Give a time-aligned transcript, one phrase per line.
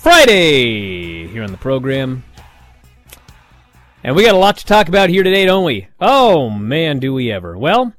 [0.00, 2.24] Friday here on the program.
[4.02, 5.88] And we got a lot to talk about here today, don't we?
[6.00, 7.58] Oh, man, do we ever.
[7.58, 7.92] Well,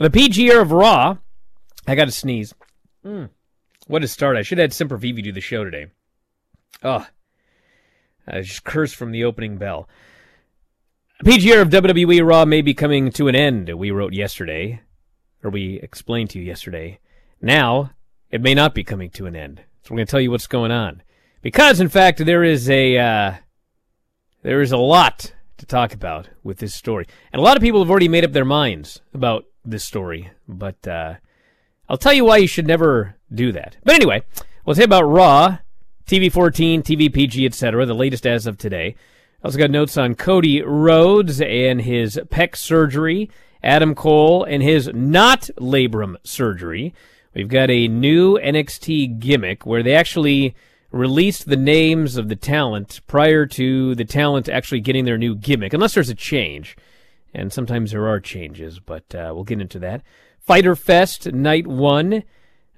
[0.00, 1.18] the PG era of Raw.
[1.86, 2.52] I got to sneeze.
[3.04, 3.30] Mm.
[3.86, 4.36] What a start.
[4.36, 5.86] I should have had Sempervive do the show today.
[6.82, 7.06] Oh,
[8.26, 9.88] I just cursed from the opening bell.
[11.24, 14.80] PG era of WWE Raw may be coming to an end, we wrote yesterday,
[15.44, 16.98] or we explained to you yesterday.
[17.40, 17.92] Now,
[18.28, 19.62] it may not be coming to an end.
[19.86, 21.00] So we're going to tell you what's going on.
[21.42, 23.34] Because, in fact, there is a uh,
[24.42, 27.80] there is a lot to talk about with this story, and a lot of people
[27.80, 30.32] have already made up their minds about this story.
[30.48, 31.14] But uh,
[31.88, 33.76] I'll tell you why you should never do that.
[33.84, 34.24] But anyway,
[34.64, 35.58] we'll say about Raw,
[36.04, 37.86] TV 14, TV PG, etc.
[37.86, 38.96] The latest as of today.
[39.40, 43.30] I also got notes on Cody Rhodes and his pec surgery,
[43.62, 46.92] Adam Cole and his not labrum surgery.
[47.36, 50.54] We've got a new NXT gimmick where they actually
[50.90, 55.74] released the names of the talent prior to the talent actually getting their new gimmick,
[55.74, 56.78] unless there's a change.
[57.34, 60.00] And sometimes there are changes, but uh, we'll get into that.
[60.40, 62.22] Fyter Fest Night 1.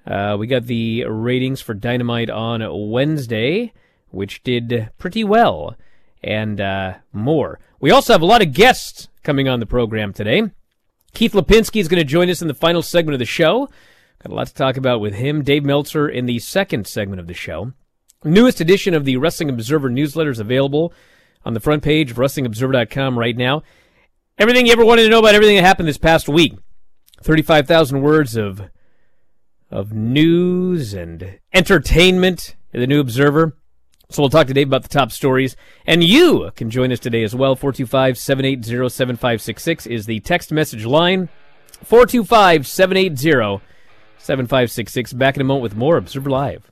[0.05, 3.71] Uh, we got the ratings for Dynamite on Wednesday,
[4.09, 5.77] which did pretty well,
[6.21, 7.61] and uh, more.
[7.79, 10.51] We also have a lot of guests coming on the program today.
[11.13, 13.69] Keith Lipinski is going to join us in the final segment of the show.
[14.23, 15.43] Got a lot to talk about with him.
[15.43, 17.71] Dave Meltzer in the second segment of the show.
[18.23, 20.93] Newest edition of the Wrestling Observer newsletter is available
[21.45, 23.63] on the front page of WrestlingObserver.com right now.
[24.37, 26.53] Everything you ever wanted to know about everything that happened this past week.
[27.23, 28.61] 35,000 words of,
[29.71, 33.55] of news and entertainment in the New Observer.
[34.09, 35.55] So we'll talk today about the top stories.
[35.85, 37.55] And you can join us today as well.
[37.55, 41.29] 425 780 7566 is the text message line.
[41.83, 43.61] 425 780
[44.19, 45.13] 7566.
[45.13, 46.71] Back in a moment with more Observer Live.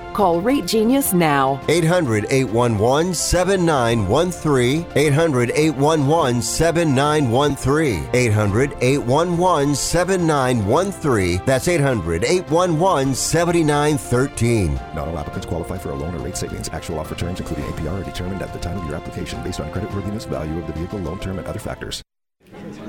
[0.13, 1.61] Call Rate Genius now.
[1.67, 4.85] 800 811 7913.
[4.95, 8.09] 800 811 7913.
[8.13, 11.41] 800 811 7913.
[11.45, 14.73] That's 800 811 7913.
[14.93, 16.69] Not all applicants qualify for a loan or rate savings.
[16.69, 19.71] Actual offer terms, including APR, are determined at the time of your application based on
[19.71, 22.01] creditworthiness, value of the vehicle, loan term, and other factors.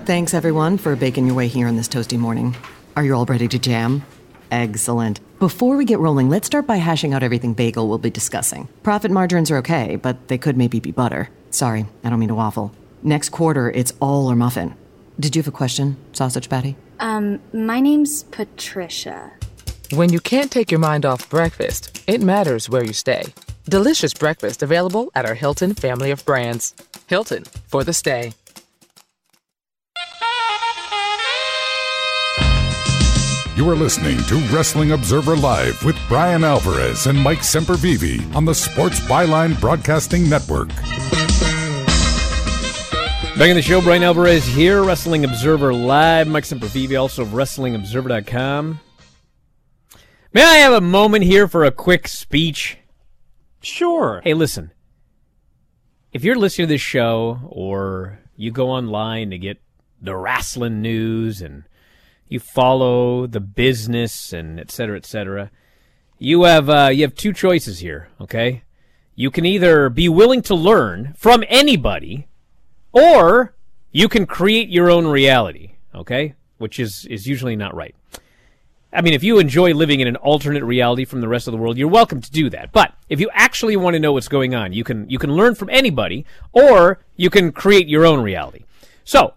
[0.05, 2.57] Thanks, everyone, for baking your way here on this toasty morning.
[2.97, 4.05] Are you all ready to jam?
[4.53, 5.19] Excellent.
[5.39, 8.69] Before we get rolling, let's start by hashing out everything bagel will be discussing.
[8.83, 11.31] Profit margins are okay, but they could maybe be butter.
[11.51, 12.71] Sorry, I don't mean to waffle.
[13.03, 14.75] Next quarter, it's all or muffin.
[15.19, 16.77] Did you have a question, Sausage Patty?
[17.01, 19.33] Um, my name's Patricia.
[19.91, 23.33] When you can't take your mind off breakfast, it matters where you stay.
[23.65, 26.75] Delicious breakfast available at our Hilton family of brands.
[27.07, 28.35] Hilton for the stay.
[33.55, 38.55] You are listening to Wrestling Observer Live with Bryan Alvarez and Mike Sempervive on the
[38.55, 40.69] Sports Byline Broadcasting Network.
[43.37, 46.29] Back in the show, Bryan Alvarez here, Wrestling Observer Live.
[46.29, 48.81] Mike Sempervive, also of WrestlingObserver.com.
[50.33, 52.79] May I have a moment here for a quick speech?
[53.61, 54.23] Sure.
[54.25, 54.71] Hey, listen.
[56.11, 59.61] If you're listening to this show or you go online to get
[60.01, 61.65] the wrestling news and
[62.33, 65.51] you follow the business and et cetera, et cetera,
[66.19, 68.09] you have uh, you have two choices here.
[68.21, 68.63] Okay,
[69.15, 72.27] you can either be willing to learn from anybody,
[72.93, 73.55] or
[73.91, 75.73] you can create your own reality.
[75.95, 77.95] Okay, which is is usually not right.
[78.95, 81.59] I mean, if you enjoy living in an alternate reality from the rest of the
[81.59, 82.73] world, you're welcome to do that.
[82.73, 85.55] But if you actually want to know what's going on, you can you can learn
[85.55, 88.65] from anybody, or you can create your own reality.
[89.05, 89.35] So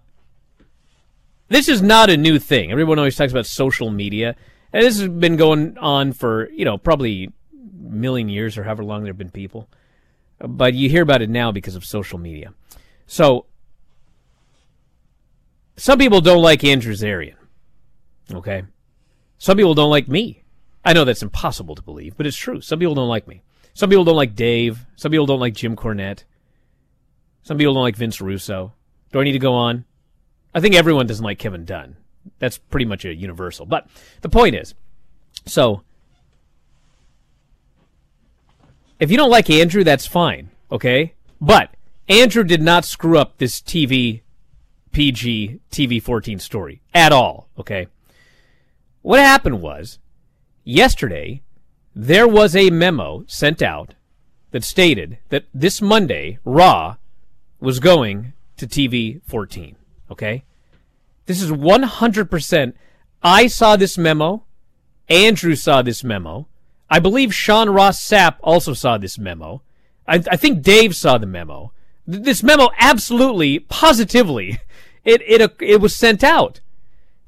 [1.48, 2.72] this is not a new thing.
[2.72, 4.36] Everyone always talks about social media,
[4.74, 8.84] and this has been going on for you know probably a million years or however
[8.84, 9.70] long there have been people.
[10.40, 12.54] But you hear about it now because of social media.
[13.08, 13.46] So
[15.78, 17.36] some people don't like Andrew Zarian.
[18.34, 18.64] Okay.
[19.38, 20.44] Some people don't like me.
[20.84, 22.62] I know that's impossible to believe, but it's true.
[22.62, 23.42] Some people don't like me.
[23.74, 24.86] Some people don't like Dave.
[24.96, 26.24] Some people don't like Jim Cornette.
[27.44, 28.74] Some people don't like Vince Russo.
[29.12, 29.86] Do I need to go on?
[30.56, 31.98] I think everyone doesn't like Kevin Dunn.
[32.40, 33.66] That's pretty much a universal.
[33.66, 33.88] But
[34.22, 34.74] the point is,
[35.46, 35.82] so
[39.00, 41.14] if you don't like Andrew, that's fine, okay?
[41.42, 41.76] But
[42.08, 44.22] Andrew did not screw up this TV
[44.94, 47.88] PG TV 14 story at all, okay?
[49.02, 50.00] What happened was
[50.64, 51.42] yesterday
[51.94, 53.94] there was a memo sent out
[54.52, 56.96] that stated that this Monday Raw
[57.60, 59.76] was going to TV 14.
[60.12, 60.44] Okay?
[61.26, 62.74] This is 100%.
[63.24, 64.44] I saw this memo.
[65.10, 66.48] Andrew saw this memo.
[66.90, 69.62] I believe Sean Ross Sapp also saw this memo.
[70.08, 71.72] I, I think Dave saw the memo.
[72.10, 74.60] Th- This memo absolutely, positively,
[75.04, 76.60] it, it, it was sent out.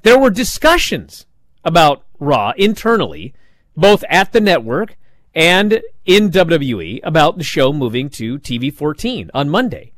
[0.02, 1.26] There were discussions
[1.64, 3.34] about Raw internally,
[3.76, 4.96] both at the network
[5.34, 9.92] and in WWE, about the show moving to TV 14 on Monday.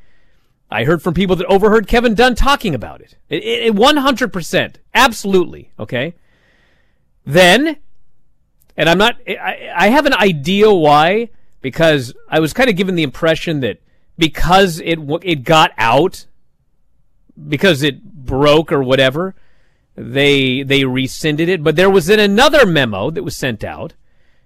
[0.71, 3.17] I heard from people that overheard Kevin Dunn talking about it.
[3.29, 4.77] It, it, 100%.
[4.95, 5.73] Absolutely.
[5.79, 6.15] Okay.
[7.27, 7.77] Then,
[8.77, 12.95] and I'm not, I, I have an idea why, because I was kind of given
[12.95, 13.81] the impression that
[14.17, 16.27] because it, it got out,
[17.49, 19.35] because it broke or whatever,
[19.97, 21.65] they, they rescinded it.
[21.65, 23.95] But there was then another memo that was sent out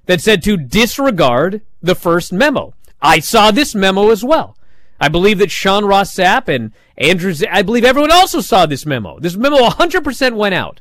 [0.07, 2.75] that said to disregard the first memo.
[3.03, 4.57] I saw this memo as well.
[5.01, 8.87] I believe that Sean Ross Sapp and Andrew, Z- I believe everyone also saw this
[8.87, 9.19] memo.
[9.19, 10.81] This memo 100% went out.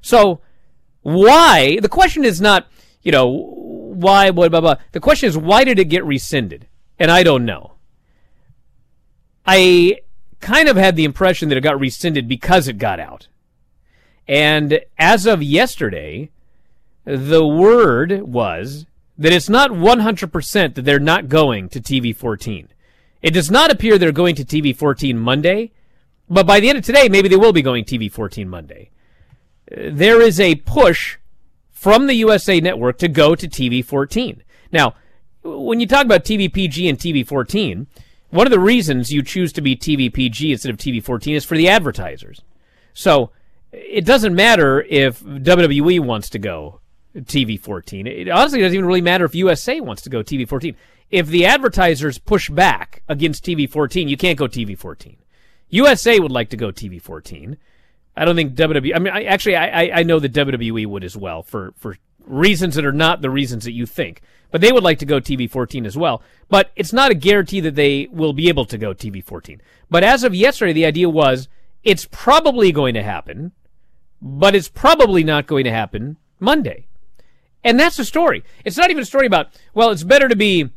[0.00, 0.40] So
[1.02, 1.78] why?
[1.80, 2.66] The question is not,
[3.02, 4.76] you know, why, blah, blah, blah.
[4.92, 6.66] The question is, why did it get rescinded?
[6.98, 7.74] And I don't know.
[9.46, 10.00] I
[10.40, 13.28] kind of had the impression that it got rescinded because it got out.
[14.26, 16.30] And as of yesterday,
[17.04, 18.84] the word was
[19.16, 22.68] that it's not 100% that they're not going to TV 14.
[23.22, 25.72] It does not appear they're going to TV 14 Monday,
[26.28, 28.90] but by the end of today, maybe they will be going TV 14 Monday.
[29.70, 31.18] There is a push
[31.70, 34.42] from the USA Network to go to TV 14.
[34.72, 34.94] Now,
[35.42, 37.86] when you talk about TVPG and TV 14,
[38.30, 41.56] one of the reasons you choose to be TVPG instead of TV 14 is for
[41.56, 42.42] the advertisers.
[42.92, 43.30] So
[43.72, 46.80] it doesn't matter if WWE wants to go
[47.16, 48.06] TV 14.
[48.06, 50.76] It honestly doesn't even really matter if USA wants to go TV 14.
[51.10, 55.16] If the advertisers push back against TV 14, you can't go TV 14.
[55.70, 57.56] USA would like to go TV 14.
[58.16, 58.94] I don't think WWE.
[58.94, 61.96] I mean, I, actually, I, I know that WWE would as well for for
[62.28, 64.20] reasons that are not the reasons that you think.
[64.50, 66.22] But they would like to go TV 14 as well.
[66.48, 69.60] But it's not a guarantee that they will be able to go TV 14.
[69.90, 71.48] But as of yesterday, the idea was
[71.84, 73.52] it's probably going to happen,
[74.22, 76.86] but it's probably not going to happen Monday.
[77.62, 78.44] And that's the story.
[78.64, 80.70] It's not even a story about, well, it's better to be,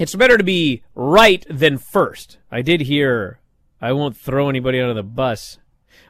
[0.00, 2.38] it's better to be right than first.
[2.50, 3.38] I did hear,
[3.82, 5.58] I won't throw anybody under the bus,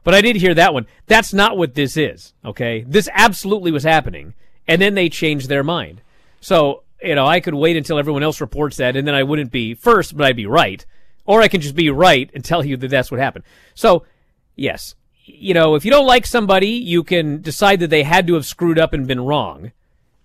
[0.04, 0.86] but I did hear that one.
[1.06, 2.84] That's not what this is, okay?
[2.86, 4.34] This absolutely was happening,
[4.68, 6.02] and then they changed their mind.
[6.40, 9.50] So, you know, I could wait until everyone else reports that, and then I wouldn't
[9.50, 10.86] be first, but I'd be right.
[11.24, 13.44] Or I can just be right and tell you that that's what happened.
[13.74, 14.06] So,
[14.54, 14.94] yes,
[15.24, 18.46] you know, if you don't like somebody, you can decide that they had to have
[18.46, 19.72] screwed up and been wrong.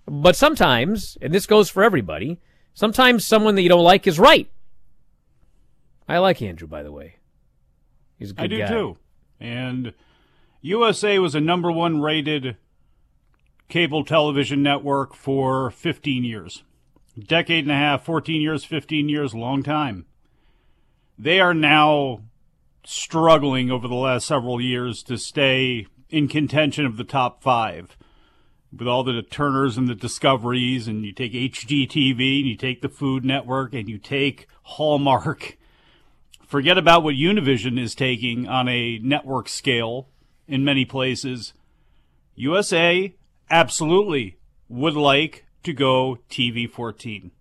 [0.06, 2.38] But sometimes, and this goes for everybody,
[2.76, 4.48] sometimes someone that you don't like is right.
[6.08, 7.16] I like Andrew, by the way.
[8.20, 8.44] He's a good guy.
[8.44, 8.68] I do guy.
[8.68, 8.98] too.
[9.40, 9.94] And
[10.62, 12.58] USA was a number one rated
[13.68, 16.64] cable television network for 15 years.
[17.18, 20.06] Decade and a half, 14 years, 15 years, long time.
[21.18, 22.22] They are now
[22.86, 27.98] struggling over the last several years to stay in contention of the top five.
[28.78, 32.90] With all the Turners and the Discoveries, and you take HGTV, and you take the
[32.90, 35.58] Food Network, and you take Hallmark.
[36.46, 40.10] Forget about what Univision is taking on a network scale
[40.48, 41.54] in many places.
[42.36, 43.16] USA
[43.50, 47.32] absolutely would like to go TV 14.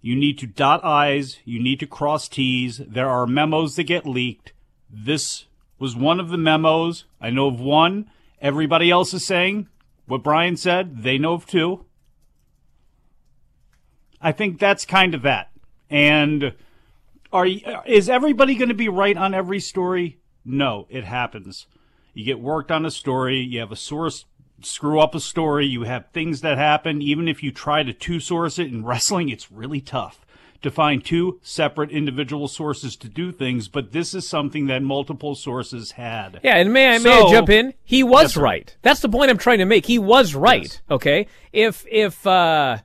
[0.00, 2.78] You need to dot I's, you need to cross T's.
[2.78, 4.52] There are memos that get leaked.
[4.88, 5.46] This
[5.78, 7.04] was one of the memos.
[7.20, 8.10] I know of one.
[8.40, 9.68] Everybody else is saying
[10.06, 11.02] what Bryan said.
[11.02, 11.84] They know of two.
[14.20, 15.50] I think that's kind of that.
[15.90, 16.54] And
[17.32, 20.18] are you, uh, is everybody going to be right on every story?
[20.44, 21.66] No, it happens.
[22.14, 24.24] You get worked on a story, you have a source
[24.62, 27.02] screw up a story, you have things that happen.
[27.02, 30.25] Even if you try to two source it in wrestling, it's really tough
[30.62, 35.34] to find two separate individual sources to do things, but this is something that multiple
[35.34, 36.40] sources had.
[36.42, 37.74] Yeah, and may I may I jump in?
[37.84, 38.76] He was Yes, right.
[38.82, 39.86] That's the point I'm trying to make.
[39.86, 40.80] He was right.
[40.90, 41.26] Okay.
[41.52, 42.78] If if uh,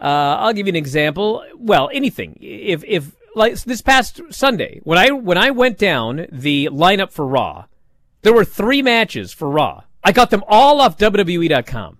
[0.00, 1.44] uh, I'll give you an example.
[1.56, 2.38] Well, anything.
[2.40, 7.26] If if like this past Sunday when I when I went down the lineup for
[7.26, 7.66] Raw,
[8.22, 9.84] there were three matches for Raw.
[10.02, 11.98] I got them all off WWE.com.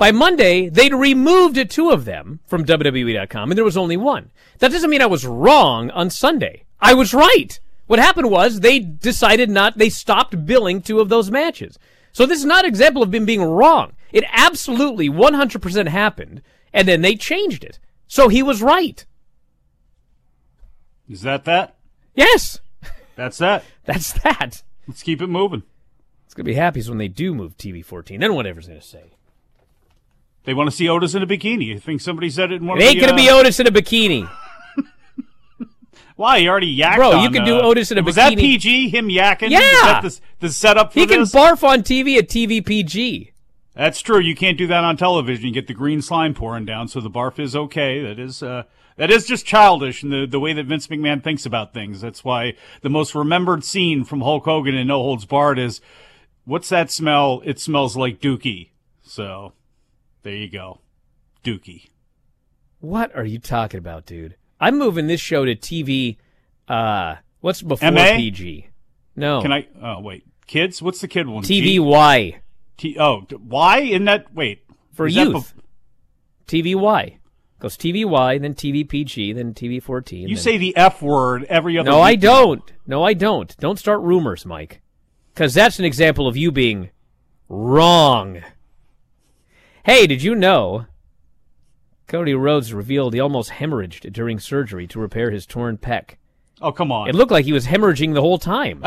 [0.00, 4.30] By Monday, they'd removed two of them from WWE.com, and there was only one.
[4.58, 6.64] That doesn't mean I was wrong on Sunday.
[6.80, 7.60] I was right.
[7.86, 11.78] What happened was they decided not, they stopped billing two of those matches.
[12.12, 13.92] So this is not an example of him being wrong.
[14.10, 16.40] It absolutely 100% happened,
[16.72, 17.78] and then they changed it.
[18.06, 19.04] So he was right.
[21.10, 21.76] Is that that?
[22.14, 22.58] Yes.
[23.16, 23.64] That's that.
[23.84, 24.62] That's that.
[24.88, 25.64] Let's keep it moving.
[26.24, 28.18] It's going to be happy when they do move TV 14.
[28.18, 29.12] Then whatever's going to say.
[30.44, 31.76] They want to see Otis in a bikini.
[31.76, 33.60] I think somebody said it in one It of ain't the, to be uh, Otis
[33.60, 34.28] in a bikini.
[36.16, 36.40] Why?
[36.40, 38.06] He already yacked Bro, you can could do uh, Otis in a bikini.
[38.06, 38.36] Was that.
[38.36, 38.88] PG?
[38.90, 39.50] Him yakking?
[39.50, 39.60] Yeah.
[39.60, 41.34] Is that the, the setup for He can this?
[41.34, 43.32] barf on TV at TVPG.
[43.74, 44.18] That's true.
[44.18, 45.46] You can't do that on television.
[45.46, 48.02] You get the green slime pouring down, so the barf is okay.
[48.02, 48.64] That is uh,
[48.96, 52.00] that is just childish in the, the way that Vince McMahon thinks about things.
[52.00, 55.80] That's why the most remembered scene from Hulk Hogan in No Holds Barred is,
[56.44, 57.40] "What's that smell?
[57.44, 58.70] It smells like Dookie."
[59.02, 59.52] So,
[60.22, 60.80] there you go,
[61.44, 61.90] Dookie.
[62.80, 64.36] What are you talking about, dude?
[64.60, 66.16] I'm moving this show to TV.
[66.68, 68.16] Uh, what's before MA?
[68.16, 68.68] PG?
[69.16, 69.42] No.
[69.42, 69.68] Can I?
[69.82, 70.80] Oh wait, kids.
[70.80, 71.42] What's the kid one?
[71.42, 72.40] TVY
[72.80, 73.80] T, oh, why?
[73.80, 75.52] In that wait for is youth.
[76.46, 77.18] TVY.
[77.58, 80.22] Goes TVY, then TVPG, then TV14.
[80.22, 82.62] You then- say the F word every other No, I don't.
[82.86, 83.54] No, I don't.
[83.58, 84.80] Don't start rumors, Mike.
[85.34, 86.88] Because that's an example of you being
[87.50, 88.40] wrong.
[89.84, 90.86] Hey, did you know
[92.06, 96.16] Cody Rhodes revealed he almost hemorrhaged during surgery to repair his torn pec?
[96.60, 97.08] Oh, come on.
[97.08, 98.84] It looked like he was hemorrhaging the whole time.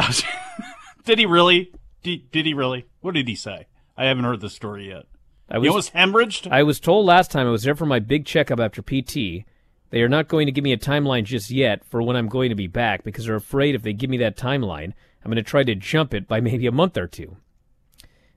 [1.06, 1.72] Did he really?
[2.04, 2.86] Did, did he really?
[3.02, 3.68] What did he say?
[3.98, 5.06] I haven't heard the story yet.
[5.50, 6.52] I he almost hemorrhaged?
[6.52, 9.46] I was told last time I was there for my big checkup after PT.
[9.90, 12.50] They are not going to give me a timeline just yet for when I'm going
[12.50, 15.44] to be back because they're afraid if they give me that timeline, I'm going to
[15.44, 17.38] try to jump it by maybe a month or two.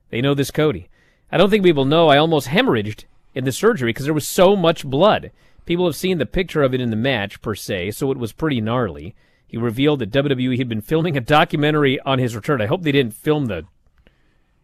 [0.09, 0.89] They know this Cody.
[1.31, 3.05] I don't think people know I almost hemorrhaged
[3.35, 5.31] in the surgery because there was so much blood.
[5.65, 8.31] People have seen the picture of it in the match, per se, so it was
[8.31, 9.15] pretty gnarly.
[9.45, 12.61] He revealed that WWE had been filming a documentary on his return.
[12.61, 13.65] I hope they didn't film the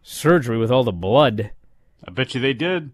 [0.02, 1.50] surgery with all the blood.
[2.06, 2.90] I bet you they did.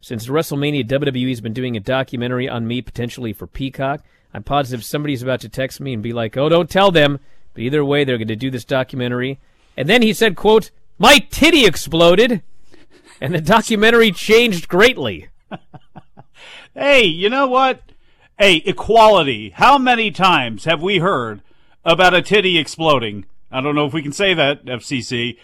[0.00, 4.04] Since WrestleMania, WWE's been doing a documentary on me, potentially for Peacock.
[4.32, 7.18] I'm positive somebody's about to text me and be like, "Oh, don't tell them."
[7.54, 9.38] But either way, they're going to do this documentary.
[9.76, 12.42] And then he said, "quote My titty exploded,"
[13.20, 15.28] and the documentary changed greatly.
[16.74, 17.80] Hey, you know what?
[18.38, 19.50] Hey, equality.
[19.50, 21.42] How many times have we heard
[21.84, 23.26] about a titty exploding?
[23.50, 25.38] I don't know if we can say that, FCC.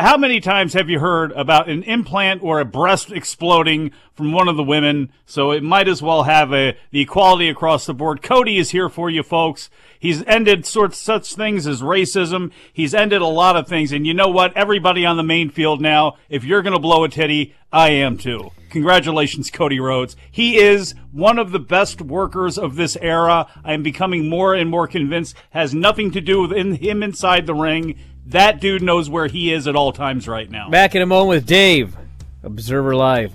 [0.00, 4.48] How many times have you heard about an implant or a breast exploding from one
[4.48, 5.12] of the women?
[5.26, 8.20] So it might as well have a, the equality across the board.
[8.20, 9.70] Cody is here for you folks.
[10.00, 12.50] He's ended sorts such things as racism.
[12.72, 13.92] He's ended a lot of things.
[13.92, 14.56] And you know what?
[14.56, 18.16] Everybody on the main field now, if you're going to blow a titty, I am
[18.16, 18.50] too.
[18.70, 20.16] Congratulations, Cody Rhodes.
[20.30, 23.46] He is one of the best workers of this era.
[23.62, 27.46] I am becoming more and more convinced has nothing to do with in him inside
[27.46, 27.98] the ring.
[28.26, 30.70] That dude knows where he is at all times right now.
[30.70, 31.96] Back in a moment with Dave,
[32.42, 33.34] Observer Live.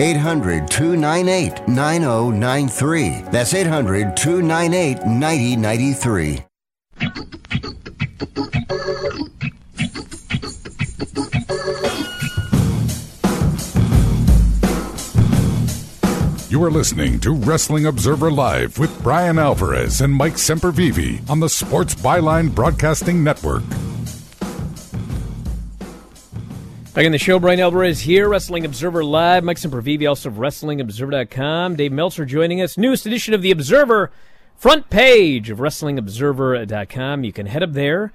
[0.00, 3.22] 800 298 9093.
[3.30, 6.44] That's 800 298 9093.
[16.48, 21.48] You are listening to Wrestling Observer Live with Bryan Alvarez and Mike Sempervive on the
[21.50, 23.62] Sports Byline Broadcasting Network.
[26.92, 29.44] Back in the show, Bryan Alvarez here, Wrestling Observer Live.
[29.44, 31.76] Mike Sempervive, also of WrestlingObserver.com.
[31.76, 32.76] Dave Meltzer joining us.
[32.76, 34.10] Newest edition of The Observer,
[34.56, 37.22] front page of WrestlingObserver.com.
[37.22, 38.12] You can head up there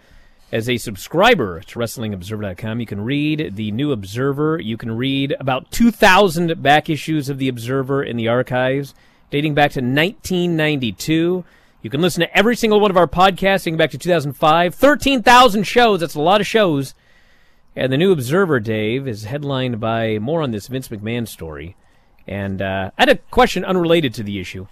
[0.52, 2.82] as a subscriber to WrestlingObserver.com.
[2.82, 4.60] You can read the new Observer.
[4.60, 8.94] You can read about 2,000 back issues of The Observer in the archives
[9.30, 11.46] dating back to 1992.
[11.82, 14.76] You can listen to every single one of our podcasts dating back to 2005.
[14.76, 16.02] 13,000 shows.
[16.02, 16.94] That's a lot of shows.
[17.76, 21.76] And the new Observer, Dave, is headlined by more on this Vince McMahon story.
[22.28, 24.68] And uh, I had a question unrelated to the issue.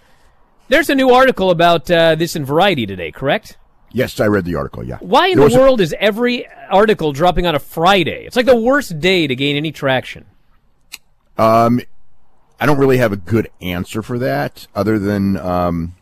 [0.68, 3.58] There's a new article about uh, this in Variety today, correct?
[3.92, 4.82] Yes, I read the article.
[4.82, 4.96] Yeah.
[5.00, 8.24] Why in There the was a- world is every article dropping on a Friday?
[8.26, 10.24] It's like the worst day to gain any traction.
[11.36, 11.80] Um,
[12.58, 15.94] I don't really have a good answer for that, other than um,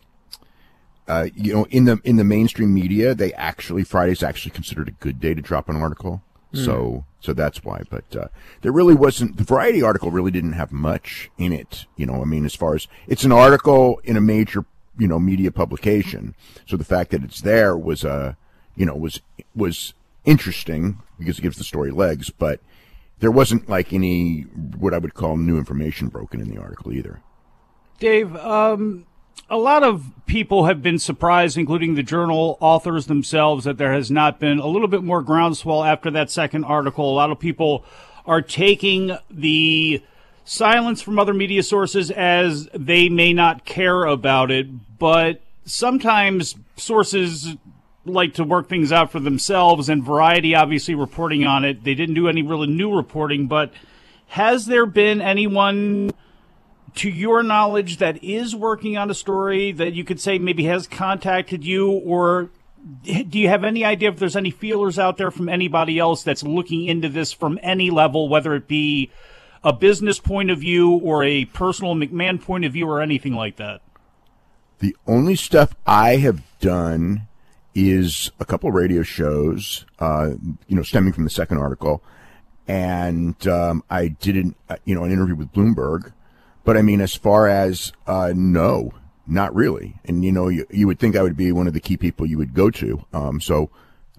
[1.07, 4.91] uh, you know, in the in the mainstream media, they actually Friday's actually considered a
[4.91, 6.21] good day to drop an article.
[6.53, 6.65] Hmm.
[6.65, 7.81] So so that's why.
[7.89, 8.27] But uh,
[8.61, 11.85] there really wasn't the Variety article really didn't have much in it.
[11.95, 14.65] You know, I mean, as far as it's an article in a major
[14.97, 16.35] you know media publication,
[16.65, 18.33] so the fact that it's there was uh,
[18.75, 19.21] you know was
[19.55, 19.93] was
[20.25, 22.59] interesting because it gives the story legs, but
[23.19, 24.41] there wasn't like any
[24.77, 27.21] what I would call new information broken in the article either.
[27.99, 29.05] Dave, um,
[29.49, 34.09] a lot of people have been surprised, including the journal authors themselves, that there has
[34.09, 37.11] not been a little bit more groundswell after that second article.
[37.11, 37.85] A lot of people
[38.25, 40.01] are taking the
[40.45, 44.67] silence from other media sources as they may not care about it,
[44.97, 47.55] but sometimes sources
[48.05, 51.83] like to work things out for themselves, and Variety obviously reporting on it.
[51.83, 53.71] They didn't do any really new reporting, but
[54.27, 56.11] has there been anyone
[56.95, 60.87] to your knowledge that is working on a story that you could say maybe has
[60.87, 62.49] contacted you or
[63.03, 66.43] do you have any idea if there's any feelers out there from anybody else that's
[66.43, 69.09] looking into this from any level whether it be
[69.63, 73.55] a business point of view or a personal McMahon point of view or anything like
[73.57, 73.81] that
[74.79, 77.27] The only stuff I have done
[77.75, 80.31] is a couple radio shows, uh,
[80.67, 82.03] you know, stemming from the second article,
[82.67, 86.13] and um, I did an, uh, you know an interview with Bloomberg.
[86.63, 88.93] But I mean, as far as uh, no,
[89.27, 89.95] not really.
[90.05, 92.25] And you know, you, you would think I would be one of the key people
[92.25, 93.05] you would go to.
[93.13, 93.69] Um, so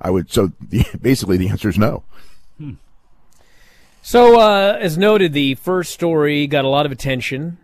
[0.00, 0.30] I would.
[0.30, 2.04] So the, basically, the answer is no.
[4.06, 7.56] So, uh, as noted, the first story got a lot of attention.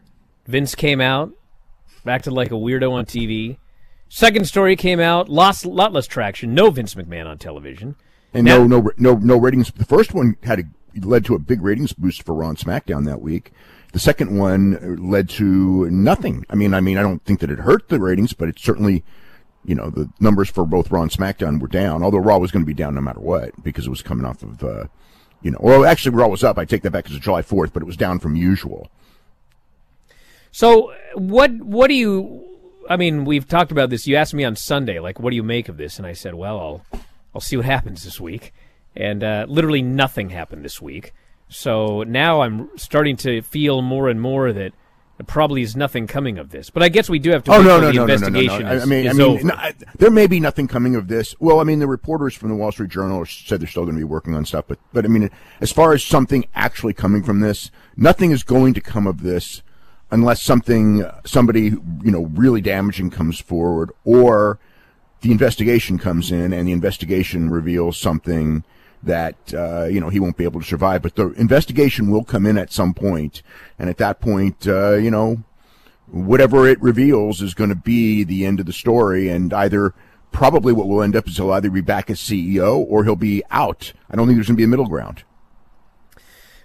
[0.46, 1.32] Vince came out,
[2.06, 3.58] acted like a weirdo on TV.
[4.08, 6.54] Second story came out, lost lot less traction.
[6.54, 7.94] No Vince McMahon on television.
[8.32, 9.70] And Now- no, no, no, no ratings.
[9.70, 10.64] The first one had a,
[11.06, 13.52] led to a big ratings boost for Raw and SmackDown that week.
[13.92, 16.44] The second one led to nothing.
[16.48, 19.04] I mean, I mean, I don't think that it hurt the ratings, but it certainly,
[19.64, 22.02] you know, the numbers for both Raw and SmackDown were down.
[22.02, 24.42] Although Raw was going to be down no matter what because it was coming off
[24.42, 24.84] of, uh,
[25.42, 26.58] you know, well, actually Raw was up.
[26.58, 28.90] I take that back because it's July Fourth, but it was down from usual.
[30.52, 32.46] So, what what do you?
[32.88, 34.06] I mean, we've talked about this.
[34.06, 35.98] You asked me on Sunday, like, what do you make of this?
[35.98, 37.00] And I said, well, I'll
[37.34, 38.52] I'll see what happens this week.
[38.96, 41.12] And uh, literally nothing happened this week.
[41.50, 44.72] So now I'm starting to feel more and more that
[45.18, 46.70] there probably is nothing coming of this.
[46.70, 47.52] But I guess we do have to.
[47.52, 48.68] Oh no, no, the no, no, no, no, investigation no.
[48.68, 51.34] I I mean, I mean, no, I, there may be nothing coming of this.
[51.40, 54.00] Well, I mean, the reporters from the Wall Street Journal said they're still going to
[54.00, 55.28] be working on stuff, but but I mean,
[55.60, 59.62] as far as something actually coming from this, nothing is going to come of this
[60.10, 64.58] unless something somebody you know really damaging comes forward or
[65.20, 68.64] the investigation comes in and the investigation reveals something
[69.02, 71.02] that uh, you know he won't be able to survive.
[71.02, 73.42] But the investigation will come in at some point,
[73.78, 75.42] and at that point, uh, you know,
[76.10, 79.94] whatever it reveals is going to be the end of the story, and either
[80.32, 83.42] probably what will end up is he'll either be back as CEO or he'll be
[83.50, 83.92] out.
[84.10, 85.24] I don't think there's going to be a middle ground.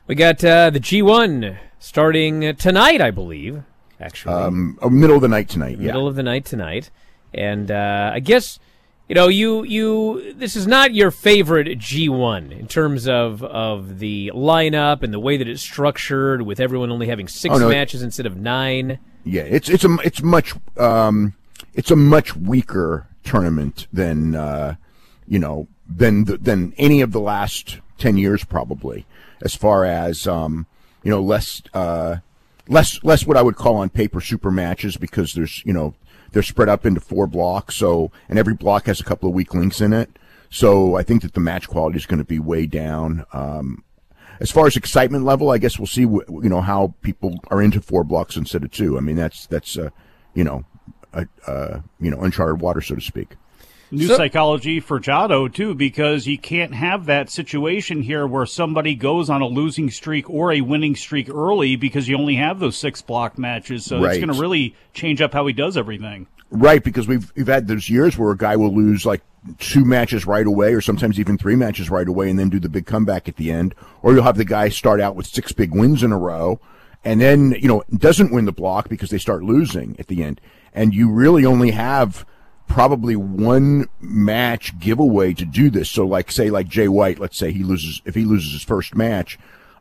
[0.07, 3.63] We got uh, the G1 starting tonight, I believe.
[3.99, 5.79] Actually, Um, uh, middle of the night tonight.
[5.79, 5.87] Yeah.
[5.87, 6.91] middle of the night tonight,
[7.33, 8.59] and uh, I guess
[9.07, 14.31] you know, you you this is not your favorite G1 in terms of of the
[14.33, 17.71] lineup and the way that it's structured, with everyone only having six Oh, no, it-
[17.71, 18.99] matches instead of nine.
[19.23, 21.33] Yeah, it's it's a it's much um,
[21.73, 24.75] it's a much weaker tournament than uh,
[25.27, 29.05] you know than the, than any of the last ten years probably,
[29.41, 30.67] as far as um,
[31.03, 32.17] you know less uh,
[32.67, 35.95] less less what I would call on paper super matches because there's you know
[36.35, 39.53] they're spread up into four blocks so and every block has a couple of weak
[39.53, 40.19] links in it.
[40.49, 43.25] So I think that the match quality is going to be way down.
[43.31, 43.85] Um,
[44.41, 46.01] as far as excitement level, I guess we'll see.
[46.01, 48.97] You know how people are into four blocks instead of two.
[48.97, 49.91] I mean, that's that's uh,
[50.33, 50.65] you know,
[51.13, 53.35] uh, you know, uncharted water, so to speak.
[53.91, 59.29] New psychology for Jado too, because you can't have that situation here where somebody goes
[59.29, 63.01] on a losing streak or a winning streak early because you only have those six
[63.01, 63.85] block matches.
[63.85, 66.27] So it's going to really change up how he does everything.
[66.51, 69.21] Right, because we've we've had those years where a guy will lose like
[69.59, 72.69] two matches right away, or sometimes even three matches right away, and then do the
[72.69, 73.75] big comeback at the end.
[74.01, 76.59] Or you'll have the guy start out with six big wins in a row,
[77.03, 80.39] and then you know doesn't win the block because they start losing at the end,
[80.73, 82.25] and you really only have
[82.67, 85.89] probably one match giveaway to do this.
[85.89, 88.95] So, like say like Jay White, let's say he loses if he loses his first
[88.95, 89.37] match,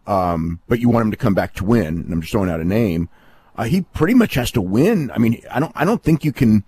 [0.07, 2.61] um, but you want him to come back to win, and I'm just throwing out
[2.61, 3.09] a name.
[3.57, 5.11] Uh, he pretty much has to win.
[5.13, 6.65] I mean, I don't, I don't think you can.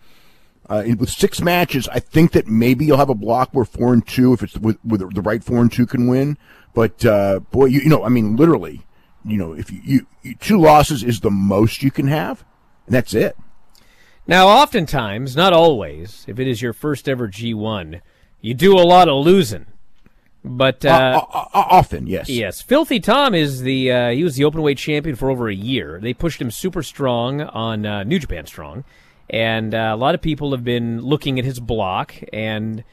[0.68, 4.04] Uh, with six matches, I think that maybe you'll have a block where four and
[4.04, 6.36] two, if it's with, with the right four and two, can win.
[6.74, 8.84] But uh, boy, you, you know, I mean, literally,
[9.24, 12.44] you know, if you, you, you two losses is the most you can have,
[12.86, 13.36] and that's it.
[14.26, 18.00] Now, oftentimes, not always, if it is your first ever G1,
[18.40, 19.66] you do a lot of losing.
[20.44, 22.28] But uh, Uh, uh, often, yes.
[22.28, 25.54] Yes, Filthy Tom is the uh, he was the open weight champion for over a
[25.54, 25.98] year.
[26.00, 28.84] They pushed him super strong on uh, New Japan Strong,
[29.28, 32.14] and uh, a lot of people have been looking at his block.
[32.32, 32.84] And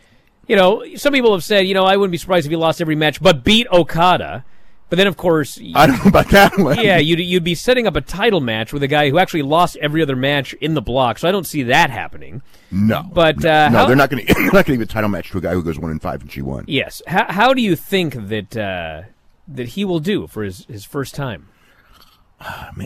[0.48, 2.82] you know, some people have said, you know, I wouldn't be surprised if he lost
[2.82, 4.46] every match, but beat Okada.
[4.94, 6.78] But then, of course, I don't know about that one.
[6.80, 9.76] yeah, you'd you'd be setting up a title match with a guy who actually lost
[9.78, 11.18] every other match in the block.
[11.18, 12.44] So I don't see that happening.
[12.70, 14.34] No, But no, uh, no, how- they're not going to.
[14.44, 16.22] Not going to give a title match to a guy who goes one and five
[16.22, 16.66] and G one.
[16.68, 17.02] Yes.
[17.08, 19.02] How how do you think that uh,
[19.48, 21.48] that he will do for his, his first time?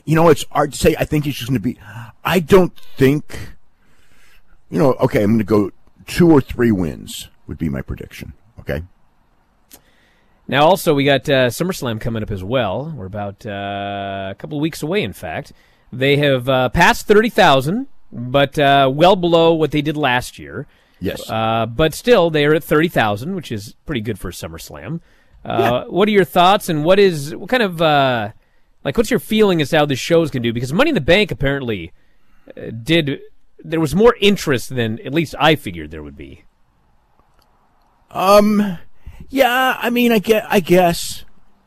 [0.06, 0.96] You know, it's hard to say.
[0.98, 1.78] I think he's just going to be.
[2.24, 3.38] I don't think.
[4.70, 5.72] You know, okay, I'm going to go
[6.06, 8.32] two or three wins would be my prediction.
[8.62, 8.84] Okay.
[10.48, 12.94] Now, also, we got uh, SummerSlam coming up as well.
[12.96, 15.52] We're about uh, a couple of weeks away, in fact.
[15.92, 20.66] They have uh, passed 30,000, but uh, well below what they did last year.
[21.00, 21.30] Yes.
[21.30, 25.02] Uh, but still, they are at 30,000, which is pretty good for SummerSlam.
[25.44, 25.84] Uh, Yeah.
[25.90, 28.32] What are your thoughts, and what is, what kind of, uh,
[28.86, 30.54] like, what's your feeling as to how this shows can do?
[30.54, 31.92] Because Money in the Bank apparently
[32.84, 33.20] did,
[33.60, 36.46] there was more interest than at least I figured there would be.
[38.12, 38.78] Um,
[39.30, 41.26] yeah, I mean, I get, I guess,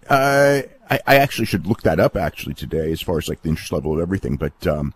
[0.08, 3.48] uh, I, I actually should look that up actually today as far as like the
[3.48, 4.94] interest level of everything, but, um,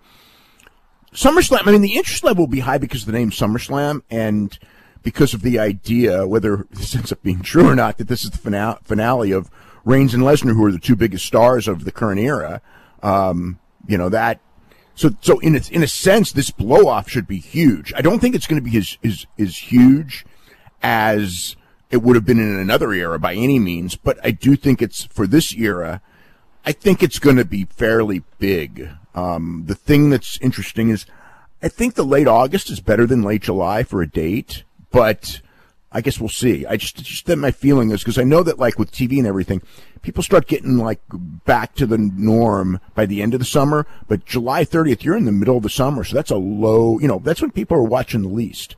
[1.13, 4.59] SummerSlam, I mean, the interest level will be high because of the name SummerSlam and
[5.05, 8.31] because of the idea, whether this ends up being true or not, that this is
[8.31, 9.51] the finale, of
[9.85, 12.61] Reigns and Lesnar, who are the two biggest stars of the current era.
[13.03, 14.41] Um, you know, that,
[14.95, 17.93] so, so in a, in a sense, this blow off should be huge.
[17.95, 20.25] I don't think it's going to be as, as, as huge
[20.83, 21.55] as
[21.95, 25.05] it would have been in another era by any means, but I do think it's
[25.05, 26.03] for this era.
[26.67, 28.91] I think it's going to be fairly big.
[29.15, 31.07] Um, the thing that's interesting is
[31.63, 35.41] I think the late August is better than late July for a date, but
[35.93, 36.67] I guess we'll see.
[36.67, 39.27] I just, just that my feeling is because I know that like with TV and
[39.29, 39.63] everything,
[40.03, 44.25] people start getting like back to the norm by the end of the summer, but
[44.25, 46.03] July 30th, you're in the middle of the summer.
[46.03, 48.75] So that's a low, you know, that's when people are watching the least.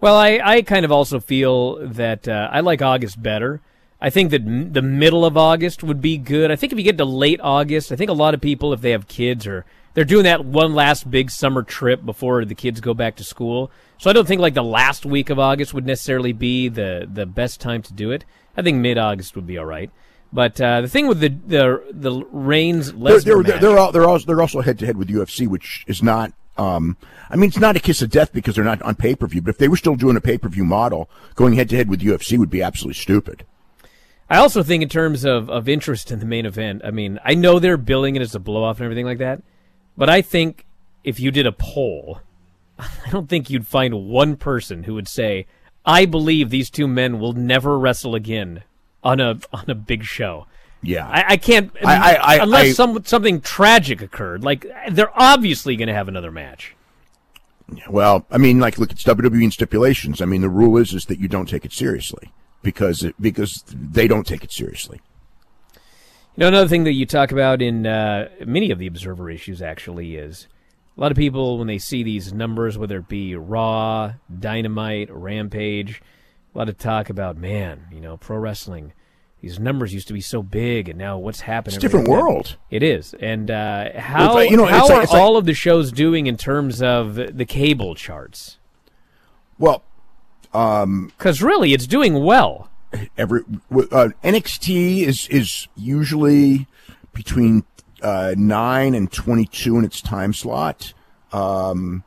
[0.00, 3.60] Well, I, I kind of also feel that uh, I like August better.
[4.00, 6.50] I think that m- the middle of August would be good.
[6.50, 8.80] I think if you get to late August, I think a lot of people, if
[8.80, 12.80] they have kids or they're doing that one last big summer trip before the kids
[12.80, 13.72] go back to school.
[13.98, 17.26] So I don't think like the last week of August would necessarily be the, the
[17.26, 18.24] best time to do it.
[18.56, 19.90] I think mid August would be all right.
[20.32, 24.04] But uh, the thing with the the the Reigns They're, they're, match, they're, all, they're,
[24.04, 26.96] also, they're also head to head with UFC, which is not, um,
[27.30, 29.42] I mean, it's not a kiss of death because they're not on pay per view,
[29.42, 31.88] but if they were still doing a pay per view model, going head to head
[31.88, 33.44] with UFC would be absolutely stupid.
[34.30, 37.34] I also think in terms of, of interest in the main event, I mean, I
[37.34, 39.42] know they're billing it as a blow off and everything like that,
[39.96, 40.66] but I think
[41.02, 42.20] if you did a poll,
[42.78, 45.46] I don't think you'd find one person who would say,
[45.86, 48.64] I believe these two men will never wrestle again
[49.02, 50.46] on a on a big show.
[50.82, 51.08] Yeah.
[51.08, 54.44] I, I can't I- I- unless some something tragic occurred.
[54.44, 56.74] Like they're obviously going to have another match.
[57.88, 60.22] Well, I mean, like look, it's WWE and stipulations.
[60.22, 63.62] I mean, the rule is is that you don't take it seriously because it, because
[63.68, 65.00] they don't take it seriously.
[65.74, 69.60] You know, another thing that you talk about in uh, many of the observer issues
[69.60, 70.46] actually is
[70.96, 76.00] a lot of people when they see these numbers, whether it be Raw, Dynamite, Rampage,
[76.54, 78.92] a lot of talk about man, you know, pro wrestling.
[79.40, 81.76] These numbers used to be so big, and now what's happening?
[81.76, 82.56] It's a different world.
[82.70, 85.36] It is, and uh, how like- you know, how it's like- are it's like- all
[85.36, 88.58] of the shows doing in terms of the cable charts?
[89.58, 89.82] Well,
[90.52, 92.68] um, because really, it's doing well.
[93.16, 96.66] Every uh, NXT is is usually
[97.12, 97.64] between
[98.02, 100.94] uh, nine and twenty two in its time slot.
[101.32, 102.02] Um,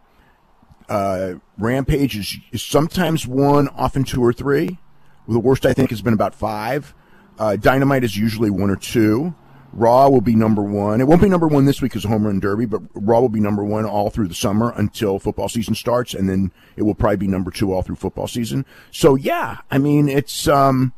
[0.89, 4.79] uh, Rampage is, is sometimes one, often two or three.
[5.27, 6.93] The worst I think has been about five.
[7.39, 9.33] Uh, Dynamite is usually one or two.
[9.73, 10.99] Raw will be number one.
[10.99, 13.39] It won't be number one this week as Home Run Derby, but Raw will be
[13.39, 17.17] number one all through the summer until football season starts, and then it will probably
[17.17, 18.65] be number two all through football season.
[18.91, 20.91] So yeah, I mean it's um,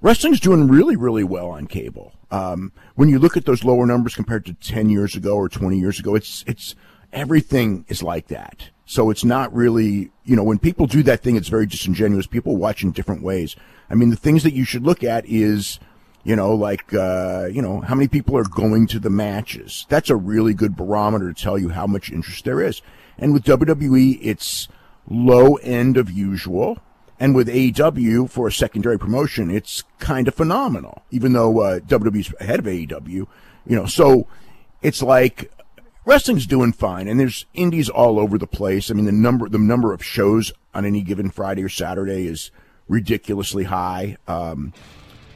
[0.00, 2.12] wrestling's doing really really well on cable.
[2.30, 5.80] Um, when you look at those lower numbers compared to ten years ago or twenty
[5.80, 6.76] years ago, it's it's
[7.12, 8.70] everything is like that.
[8.84, 12.26] So it's not really, you know, when people do that thing, it's very disingenuous.
[12.26, 13.54] People watch in different ways.
[13.90, 15.78] I mean, the things that you should look at is,
[16.24, 19.86] you know, like, uh, you know, how many people are going to the matches.
[19.88, 22.82] That's a really good barometer to tell you how much interest there is.
[23.18, 24.68] And with WWE, it's
[25.08, 26.78] low end of usual.
[27.20, 32.32] And with AEW for a secondary promotion, it's kind of phenomenal, even though uh, WWE's
[32.40, 33.26] ahead of AEW,
[33.66, 34.28] you know, so
[34.82, 35.50] it's like
[36.04, 38.90] wrestling's doing fine and there's indies all over the place.
[38.90, 42.52] I mean, the number, the number of shows on any given Friday or Saturday is
[42.88, 44.16] ridiculously high.
[44.26, 44.72] Um,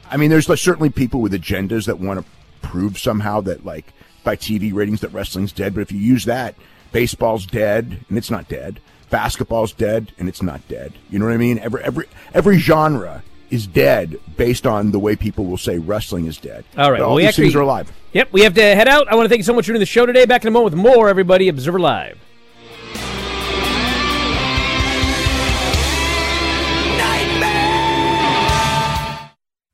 [0.09, 2.25] I mean, there's certainly people with agendas that want to
[2.61, 5.73] prove somehow that like by TV ratings that wrestling's dead.
[5.73, 6.55] But if you use that,
[6.91, 8.79] baseball's dead and it's not dead.
[9.09, 10.93] Basketball's dead and it's not dead.
[11.09, 11.59] You know what I mean?
[11.59, 16.37] Every every every genre is dead based on the way people will say wrestling is
[16.37, 16.65] dead.
[16.75, 17.91] All right, But well, all we these actually things are alive.
[18.13, 19.07] Yep, we have to head out.
[19.11, 20.25] I want to thank you so much for doing the show today.
[20.25, 21.09] Back in a moment with more.
[21.09, 22.17] Everybody, Observer Live.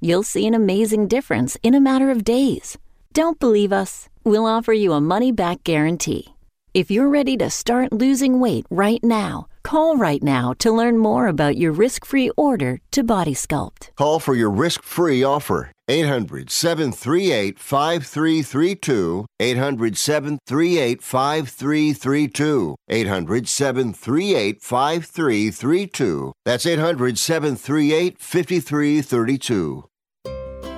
[0.00, 2.76] You'll see an amazing difference in a matter of days.
[3.14, 4.10] Don't believe us?
[4.24, 6.34] We'll offer you a money back guarantee.
[6.74, 11.26] If you're ready to start losing weight right now, call right now to learn more
[11.26, 13.90] about your risk free order to Body Sculpt.
[13.96, 15.72] Call for your risk free offer.
[15.88, 19.26] 800 738 5332.
[19.40, 22.76] 800 738 5332.
[22.88, 26.32] 800 738 5332.
[26.44, 29.84] That's 800 738 5332.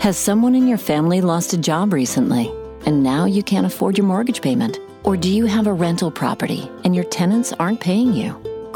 [0.01, 2.51] Has someone in your family lost a job recently
[2.87, 4.79] and now you can't afford your mortgage payment?
[5.05, 8.58] Or do you have a rental property and your tenants aren't paying you?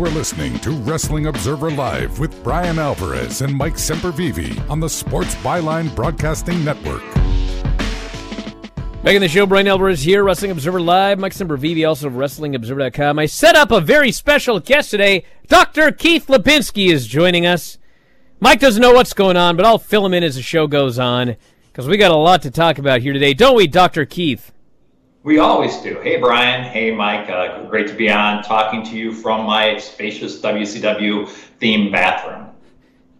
[0.00, 4.88] You are listening to Wrestling Observer Live with Bryan Alvarez and Mike Sempervive on the
[4.88, 7.02] Sports Byline Broadcasting Network.
[9.02, 11.18] Back in the show, Bryan Alvarez here, Wrestling Observer Live.
[11.18, 13.18] Mike Sempervive, also of WrestlingObserver.com.
[13.18, 15.26] I set up a very special guest today.
[15.48, 15.92] Dr.
[15.92, 17.76] Keith Lipinski is joining us.
[18.40, 20.98] Mike doesn't know what's going on, but I'll fill him in as the show goes
[20.98, 21.36] on
[21.70, 24.06] because we got a lot to talk about here today, don't we, Dr.
[24.06, 24.50] Keith?
[25.22, 26.00] We always do.
[26.00, 26.64] Hey, Bryan.
[26.64, 27.28] Hey, Mike.
[27.28, 31.28] Uh, great to be on, talking to you from my spacious WCW
[31.60, 32.46] themed bathroom.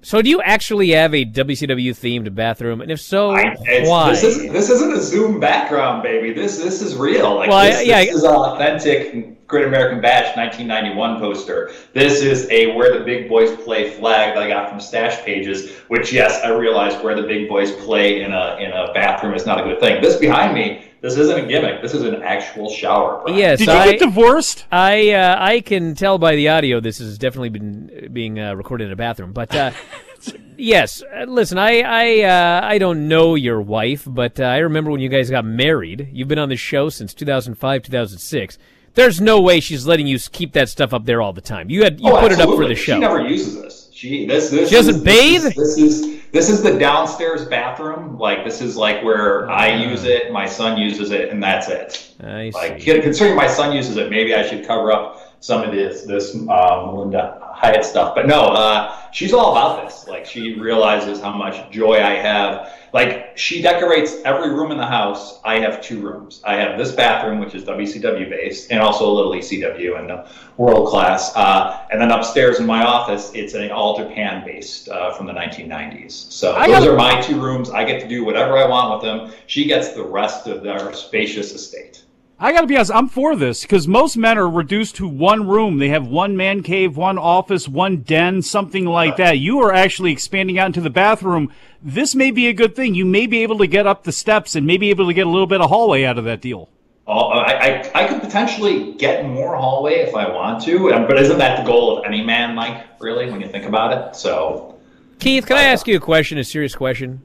[0.02, 2.80] So, do you actually have a WCW themed bathroom?
[2.80, 4.10] And if so, I, why?
[4.10, 6.32] This, is, this isn't a Zoom background, baby.
[6.32, 7.34] This this is real.
[7.34, 11.70] Like Well, I- this, yeah, this is an authentic Great American Bash 1991 poster.
[11.92, 15.70] This is a Where the Big Boys Play flag that I got from Stash Pages.
[15.88, 19.44] Which, yes, I realize Where the Big Boys Play in a in a bathroom is
[19.44, 20.00] not a good thing.
[20.00, 21.82] This behind me, this isn't a gimmick.
[21.82, 23.22] This is an actual shower.
[23.22, 23.38] Bryan.
[23.38, 24.66] Yes, Did you I, get divorced?
[24.70, 28.86] I uh, I can tell by the audio this has definitely been being uh, recorded
[28.86, 29.32] in a bathroom.
[29.32, 29.70] But uh,
[30.56, 34.90] yes, uh, listen, I I uh, I don't know your wife, but uh, I remember
[34.90, 36.08] when you guys got married.
[36.12, 38.58] You've been on the show since 2005, 2006.
[38.94, 41.70] There's no way she's letting you keep that stuff up there all the time.
[41.70, 42.94] You had you Oh, put it up for the show.
[42.94, 43.90] She never uses this.
[43.94, 45.42] She this this She doesn't is- bathe?
[45.42, 48.18] This is, this is this is the downstairs bathroom.
[48.18, 52.14] Like this is like where I use it, my son uses it, and that's it.
[52.22, 52.26] Ah.
[52.26, 53.00] I Like see.
[53.00, 56.82] considering my son uses it, maybe I should cover up some of this this uh,
[56.86, 58.14] Melinda Hyatt stuff.
[58.14, 60.06] But no, uh, she's all about this.
[60.06, 62.72] Like she realizes how much joy I have.
[62.92, 65.40] Like she decorates every room in the house.
[65.44, 66.42] I have two rooms.
[66.44, 70.88] I have this bathroom, which is WCW based, and also a little ECW and world
[70.88, 71.34] class.
[71.34, 75.32] Uh, and then upstairs in my office, it's an all Japan based uh, from the
[75.32, 76.12] 1990s.
[76.12, 77.70] So I those are my two rooms.
[77.70, 79.32] I get to do whatever I want with them.
[79.46, 82.04] She gets the rest of our spacious estate.
[82.42, 85.46] I got to be honest, I'm for this because most men are reduced to one
[85.46, 85.76] room.
[85.76, 89.36] They have one man cave, one office, one den, something like that.
[89.38, 91.52] You are actually expanding out into the bathroom.
[91.82, 92.94] This may be a good thing.
[92.94, 95.30] You may be able to get up the steps and maybe able to get a
[95.30, 96.70] little bit of hallway out of that deal.
[97.06, 101.20] Oh, I, I, I could potentially get more hallway if I want to, um, but
[101.20, 102.86] isn't that the goal of any man, Mike?
[103.00, 104.16] Really, when you think about it.
[104.16, 104.78] So,
[105.18, 106.38] Keith, can I ask you a question?
[106.38, 107.20] A serious question.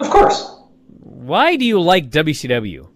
[0.00, 0.56] Of course.
[0.88, 2.93] Why do you like WCW?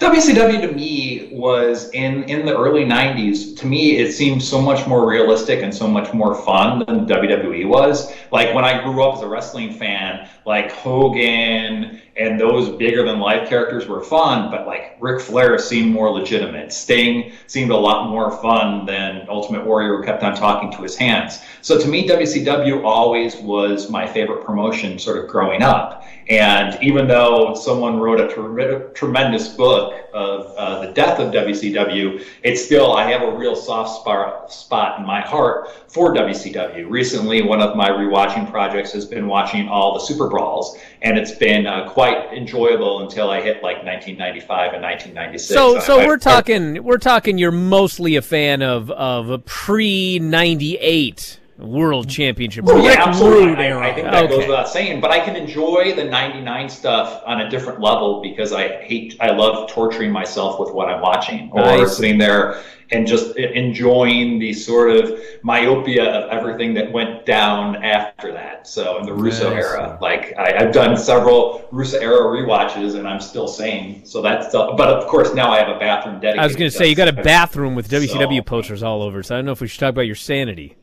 [0.00, 3.54] WCW to me was in in the early '90s.
[3.58, 7.68] To me, it seemed so much more realistic and so much more fun than WWE
[7.68, 8.10] was.
[8.32, 13.18] Like when I grew up as a wrestling fan, like Hogan and those bigger than
[13.18, 16.70] life characters were fun, but like Ric Flair seemed more legitimate.
[16.70, 20.96] Sting seemed a lot more fun than Ultimate Warrior, who kept on talking to his
[20.96, 21.40] hands.
[21.62, 26.04] So to me, WCW always was my favorite promotion, sort of growing up.
[26.28, 32.24] And even though someone wrote a ter- tremendous book of uh, the death of WCW,
[32.42, 36.88] it's still, I have a real soft spot, spot in my heart for WCW.
[36.88, 41.32] Recently, one of my rewatching projects has been watching all the Super Brawls, and it's
[41.32, 45.54] been uh, quite enjoyable until I hit like 1995 and 1996.
[45.54, 47.38] So, I- so I- we're talking, we're talking.
[47.38, 53.46] You're mostly a fan of of a pre '98 World Championship, Oh, yeah, absolutely.
[53.46, 57.22] Rude I- I, think that goes without saying, but I can enjoy the '99 stuff
[57.26, 61.50] on a different level because I hate, I love torturing myself with what I'm watching,
[61.52, 61.94] or I see.
[61.94, 62.60] sitting there
[62.92, 68.66] and just enjoying the sort of myopia of everything that went down after that.
[68.66, 73.06] So in the Russo I era, like I, I've done several Russo era rewatches, and
[73.06, 74.04] I'm still sane.
[74.04, 76.40] So that's, still, but of course now I have a bathroom dedicated.
[76.40, 79.02] I was going to to say you got a bathroom with WCW So- posters all
[79.02, 79.22] over.
[79.22, 80.76] So I don't know if we should talk about your sanity.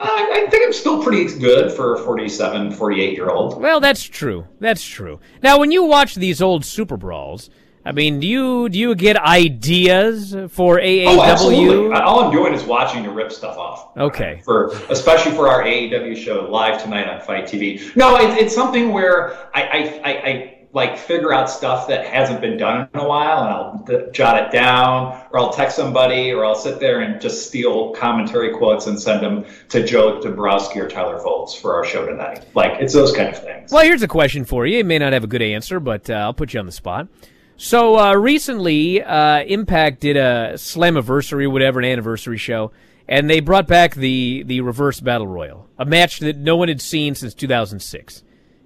[0.00, 3.60] I, I think I'm still pretty good for a 47, 48 year old.
[3.60, 4.46] Well, that's true.
[4.60, 5.20] That's true.
[5.42, 7.50] Now, when you watch these old Super Brawls,
[7.84, 11.06] I mean, do you do you get ideas for AAW?
[11.06, 11.96] Oh, absolutely.
[11.96, 13.96] All I'm doing is watching to rip stuff off.
[13.96, 14.42] Okay.
[14.44, 17.96] For especially for our AAW show live tonight on FITE TV.
[17.96, 22.40] No, it's, it's something where I, I, I, I like figure out stuff that hasn't
[22.40, 26.30] been done in a while, and I'll d- jot it down, or I'll text somebody,
[26.32, 30.80] or I'll sit there and just steal commentary quotes and send them to Joe Dombrowski
[30.80, 32.46] or Tyler Foltz for our show tonight.
[32.54, 33.72] Like it's those kind of things.
[33.72, 34.78] Well, here's a question for you.
[34.78, 37.08] It may not have a good answer, but uh, I'll put you on the spot.
[37.56, 42.70] So uh, recently, uh, Impact did a Slammiversary, whatever, an anniversary show,
[43.08, 46.80] and they brought back the the Reverse Battle Royal, a match that no one had
[46.80, 48.22] seen since 2006.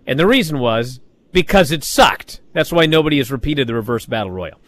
[0.06, 1.00] And the reason was
[1.32, 2.40] because it sucked.
[2.52, 4.60] That's why nobody has repeated the Reverse Battle Royal.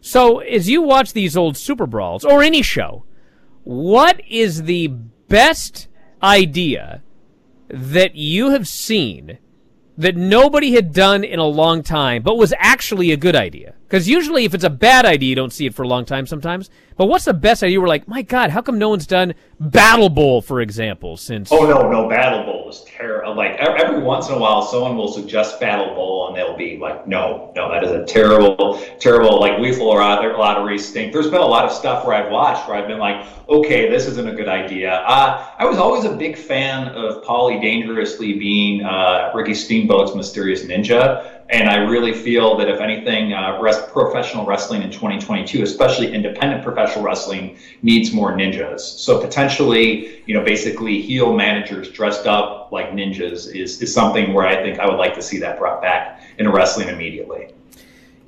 [0.00, 3.04] So as you watch these old Super Brawls or any show,
[3.64, 5.88] what is the best
[6.22, 7.02] idea
[7.68, 9.38] that you have seen
[9.96, 13.74] that nobody had done in a long time, but was actually a good idea?
[13.90, 16.24] Because usually, if it's a bad idea, you don't see it for a long time
[16.24, 16.70] sometimes.
[16.96, 17.80] But what's the best idea?
[17.80, 21.50] We're like, my God, how come no one's done Battle Bowl, for example, since.
[21.50, 23.34] Oh no, no, Battle Bowl was terrible.
[23.34, 27.08] Like every once in a while, someone will suggest Battle Bowl, and they'll be like,
[27.08, 31.64] "No, no, that is a terrible, terrible like lethal lottery, stink." There's been a lot
[31.64, 34.92] of stuff where I've watched where I've been like, "Okay, this isn't a good idea."
[34.94, 40.64] Uh, I was always a big fan of Paulie Dangerously being uh, Ricky Steamboat's mysterious
[40.64, 41.39] ninja.
[41.50, 46.62] And I really feel that if anything, uh, rest, professional wrestling in 2022, especially independent
[46.62, 48.80] professional wrestling, needs more ninjas.
[48.80, 54.46] So potentially, you know, basically heel managers dressed up like ninjas is, is something where
[54.46, 57.48] I think I would like to see that brought back into wrestling immediately.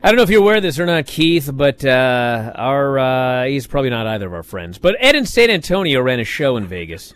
[0.03, 3.45] I don't know if you're aware of this or not, Keith, but uh, our uh,
[3.45, 4.77] he's probably not either of our friends.
[4.79, 7.15] But Ed in San Antonio ran a show in Vegas,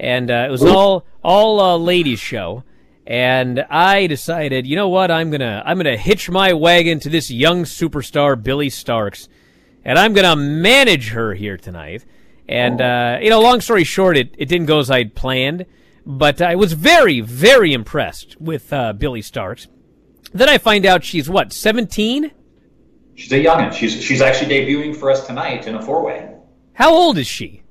[0.00, 2.64] and uh, it was all all uh, ladies show.
[3.12, 5.10] And I decided, you know what?
[5.10, 9.28] I'm gonna I'm gonna hitch my wagon to this young superstar Billy Starks,
[9.84, 12.06] and I'm gonna manage her here tonight.
[12.48, 15.66] And uh, you know, long story short, it, it didn't go as I'd planned,
[16.06, 19.68] but I was very very impressed with uh, Billy Starks.
[20.32, 22.30] Then I find out she's what 17.
[23.14, 23.74] She's a youngin.
[23.74, 26.34] She's she's actually debuting for us tonight in a four way.
[26.72, 27.62] How old is she?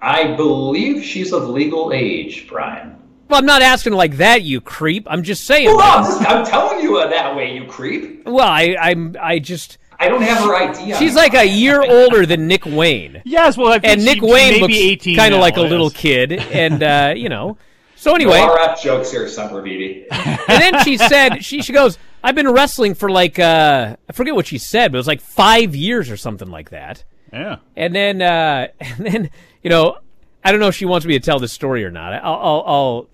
[0.00, 2.98] I believe she's of legal age, Bryan.
[3.28, 5.06] Well, I'm not asking like that, you creep.
[5.10, 5.66] I'm just saying.
[5.66, 8.24] Well, I'm, I'm telling you uh, that way, you creep.
[8.26, 9.78] Well, I, I'm, I just.
[10.00, 10.92] I don't have her ID.
[10.92, 13.20] on She's like a year older than Nick Wayne.
[13.24, 15.56] Yes, well, I think and she- Nick she Wayne be looks 18 kind of like
[15.56, 17.58] a little kid, and uh, you know.
[17.96, 20.06] So anyway, No RF jokes here, Sempervive.
[20.12, 24.36] and then she said she she goes, "I've been wrestling for like uh, I forget
[24.36, 27.02] what she said, but it was like five years or something like that."
[27.32, 27.56] Yeah.
[27.76, 29.30] And then uh, and then
[29.64, 29.98] you know,
[30.44, 32.12] I don't know if she wants me to tell this story or not.
[32.14, 33.08] I'll, I'll, I'll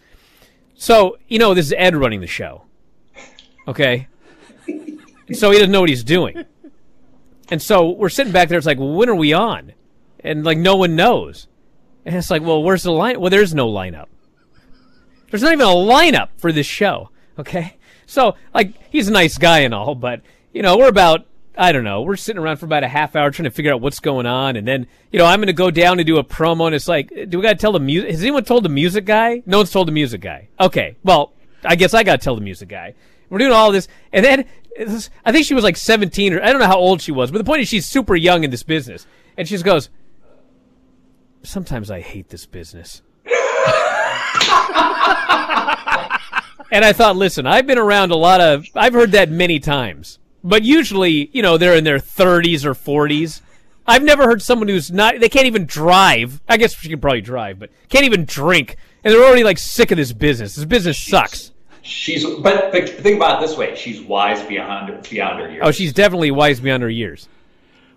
[0.75, 2.65] so you know, this is Ed running the show,
[3.69, 4.09] okay?
[5.33, 6.45] so he doesn't know what he's doing,
[7.51, 8.59] and so we're sitting back there.
[8.59, 9.73] It's like, well, when are we on?
[10.21, 11.49] And like, no one knows.
[12.05, 13.21] And it's like, well, where's the line?
[13.21, 14.07] Well, there's no lineup.
[15.31, 17.11] There's not even a lineup for this show.
[17.39, 20.21] Okay, so like, he's a nice guy and all, but
[20.53, 21.27] you know, we're about
[21.57, 22.03] I don't know.
[22.03, 24.57] We're sitting around for about a half hour trying to figure out what's going on,
[24.57, 26.89] and then you know I'm going to go down and do a promo, and it's
[26.89, 28.11] like, do we got to tell the music?
[28.11, 29.43] Has anyone told the music guy?
[29.47, 30.49] No one's told the music guy.
[30.61, 31.33] Okay, well,
[31.65, 32.95] I guess I got to tell the music guy.
[33.31, 34.41] We're doing all this, and then
[34.77, 37.31] it's- I think she was like 17 or I don't know how old she was,
[37.31, 39.89] but the point is she's super young in this business, and she just goes,
[41.45, 43.03] "Sometimes I hate this business."
[46.73, 50.19] And I thought, listen, I've been around a lot of, I've heard that many times.
[50.45, 53.41] But usually, you know, they're in their 30s or 40s.
[53.87, 56.43] I've never heard someone who's not, they can't even drive.
[56.49, 58.77] I guess she can probably drive, but can't even drink.
[59.03, 60.55] And they're already like sick of this business.
[60.55, 61.51] This business sucks.
[61.83, 65.63] She's but, but think about it this way: she's wise beyond beyond her years.
[65.63, 67.29] Oh, she's definitely wise beyond her years.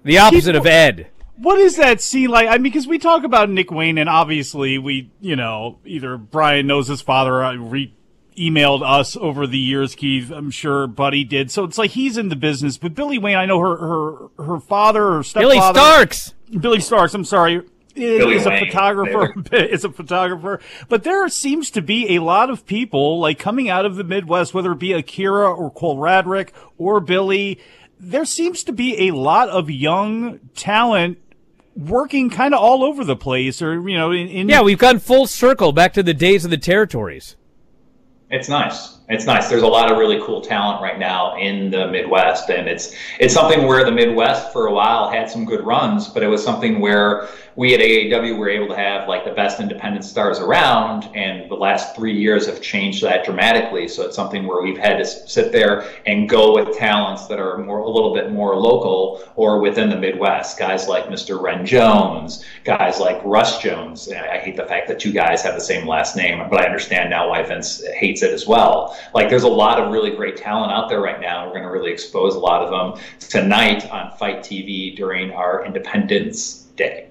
[0.03, 1.07] The opposite of Ed.
[1.37, 2.49] What is that scene like?
[2.49, 6.67] I mean, because we talk about Nick Wayne, and obviously we, you know, either Bryan
[6.67, 7.93] knows his father, uh, re-
[8.37, 9.95] emailed us over the years.
[9.95, 11.51] Keith, I'm sure Buddy did.
[11.51, 12.77] So it's like he's in the business.
[12.77, 16.33] But Billy Wayne, I know her, her, her father or stepfather, Billy Starks.
[16.59, 17.13] Billy Starks.
[17.13, 17.63] I'm sorry.
[17.95, 19.33] Billy Is a photographer.
[19.55, 20.59] Is a photographer.
[20.87, 24.53] But there seems to be a lot of people like coming out of the Midwest,
[24.53, 27.59] whether it be Akira or Cole Radrick or Billy.
[27.99, 31.17] There seems to be a lot of young talent
[31.75, 34.99] working kind of all over the place, or you know, in, in Yeah, we've gone
[34.99, 37.35] full circle back to the days of the territories.
[38.29, 38.96] It's nice.
[39.09, 39.47] It's nice.
[39.47, 43.33] There's a lot of really cool talent right now in the Midwest, and it's it's
[43.33, 46.81] something where the Midwest for a while had some good runs, but it was something
[46.81, 51.49] where we at AAW were able to have like the best independent stars around, and
[51.49, 53.87] the last three years have changed that dramatically.
[53.87, 57.59] So it's something where we've had to sit there and go with talents that are
[57.59, 60.59] more a little bit more local or within the Midwest.
[60.59, 61.41] Guys like Mr.
[61.41, 64.11] Ren Jones, guys like Russ Jones.
[64.11, 67.09] I hate the fact that two guys have the same last name, but I understand
[67.09, 68.96] now why Vince hates it as well.
[69.13, 71.45] Like there's a lot of really great talent out there right now.
[71.45, 75.65] We're going to really expose a lot of them tonight on FITE TV during our
[75.65, 77.09] Independence Day.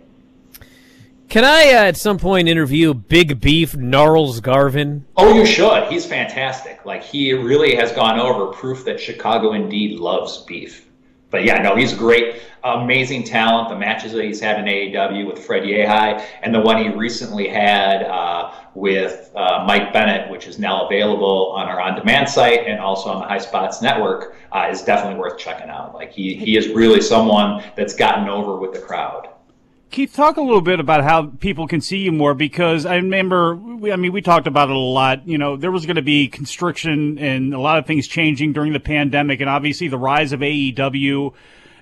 [1.28, 5.04] Can I uh, at some point interview Big Beef Gnarls Garvin?
[5.16, 5.84] Oh, you should.
[5.88, 6.84] He's fantastic.
[6.84, 10.85] Like he really has gone over proof that Chicago indeed loves beef.
[11.30, 13.68] But yeah, no, he's great, amazing talent.
[13.68, 17.48] The matches that he's had in AAW with Fred Yehi, and the one he recently
[17.48, 22.80] had uh, with uh, Mike Bennett, which is now available on our on-demand site and
[22.80, 25.94] also on the Highspots Network, uh, is definitely worth checking out.
[25.94, 29.28] Like he he is really someone that's gotten over with the crowd.
[29.90, 33.52] Keith, talk a little bit about how people can see you more because I remember,
[33.90, 35.26] I mean, we talked about it a lot.
[35.26, 38.72] You know, there was going to be constriction and a lot of things changing during
[38.72, 41.32] the pandemic, and obviously the rise of AEW.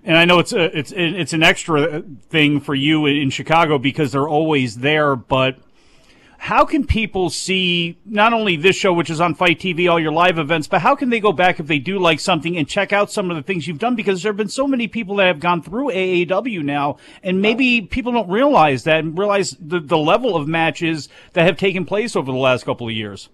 [0.04, 4.12] And I know it's a, it's it's an extra thing for you in Chicago because
[4.12, 5.56] they're always there, but
[6.44, 10.12] how can people see not only this show, which is on FITE TV, all your
[10.12, 12.92] live events, but how can they go back if they do like something and check
[12.92, 13.96] out some of the things you've done?
[13.96, 17.80] Because there have been so many people that have gone through AAW now, and maybe
[17.80, 22.14] people don't realize that and realize the, the level of matches that have taken place
[22.14, 23.30] over the last couple of years.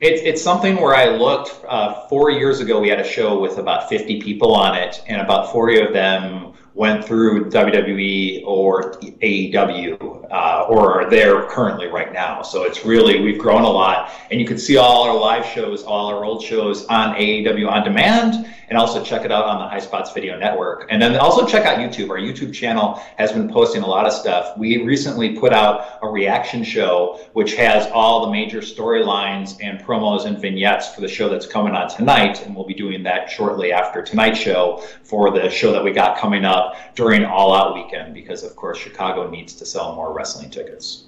[0.00, 2.80] It's, it's something where I looked uh, four years ago.
[2.80, 6.53] We had a show with about 50 people on it, and about 40 of them
[6.74, 12.42] went through WWE or AEW uh, or are there currently right now.
[12.42, 14.10] So it's really, we've grown a lot.
[14.30, 17.84] And you can see all our live shows, all our old shows on AAW On
[17.84, 20.86] Demand and also check it out on the Highspots Video Network.
[20.90, 22.10] And then also check out YouTube.
[22.10, 24.56] Our YouTube channel has been posting a lot of stuff.
[24.56, 30.24] We recently put out a reaction show, which has all the major storylines and promos
[30.24, 32.44] and vignettes for the show that's coming on tonight.
[32.44, 36.18] And we'll be doing that shortly after tonight's show for the show that we got
[36.18, 36.63] coming up
[36.94, 41.04] during All Out weekend, because of course, Chicago needs to sell more wrestling tickets.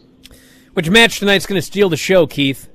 [0.74, 2.68] Which match tonight's going to steal the show, Keith?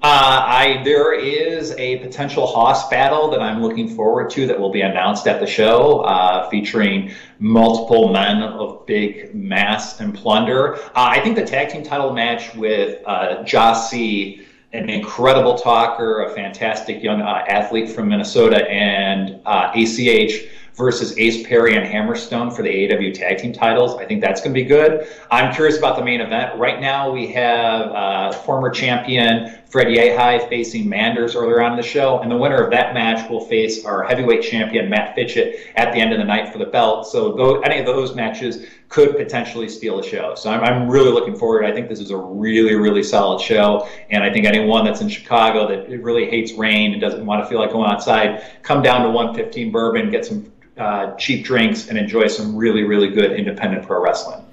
[0.00, 4.70] Uh, I there is a potential Hoss battle that I'm looking forward to that will
[4.70, 7.10] be announced at the show, uh, featuring
[7.40, 10.76] multiple men of big mass and plunder.
[10.76, 16.30] Uh, I think the tag team title match with uh, Jah-C, an incredible talker, a
[16.32, 20.44] fantastic young uh, athlete from Minnesota, and uh, ACH
[20.78, 23.96] versus Ace Perry and Hammerstone for the AAW tag team titles.
[23.96, 25.08] I think that's going to be good.
[25.28, 26.56] I'm curious about the main event.
[26.56, 31.82] Right now, we have uh, former champion Fred Yehi facing Manders earlier on in the
[31.82, 35.92] show, and the winner of that match will face our heavyweight champion Matt Fitchett at
[35.92, 37.08] the end of the night for the belt.
[37.08, 40.34] So though, any of those matches could potentially steal a show.
[40.36, 41.64] So I'm, I'm really looking forward.
[41.64, 45.08] I think this is a really, really solid show, and I think anyone that's in
[45.08, 49.02] Chicago that really hates rain and doesn't want to feel like going outside, come down
[49.02, 53.86] to 115 Bourbon, get some uh, cheap drinks and enjoy some really, really good independent
[53.86, 54.44] pro wrestling.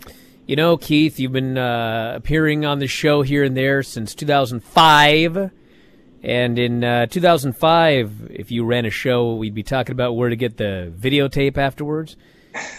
[0.48, 5.52] You know, Keith, you've been uh, appearing on the show here and there since 2005.
[6.22, 10.36] And in uh, 2005, if you ran a show, we'd be talking about where to
[10.36, 12.16] get the videotape afterwards.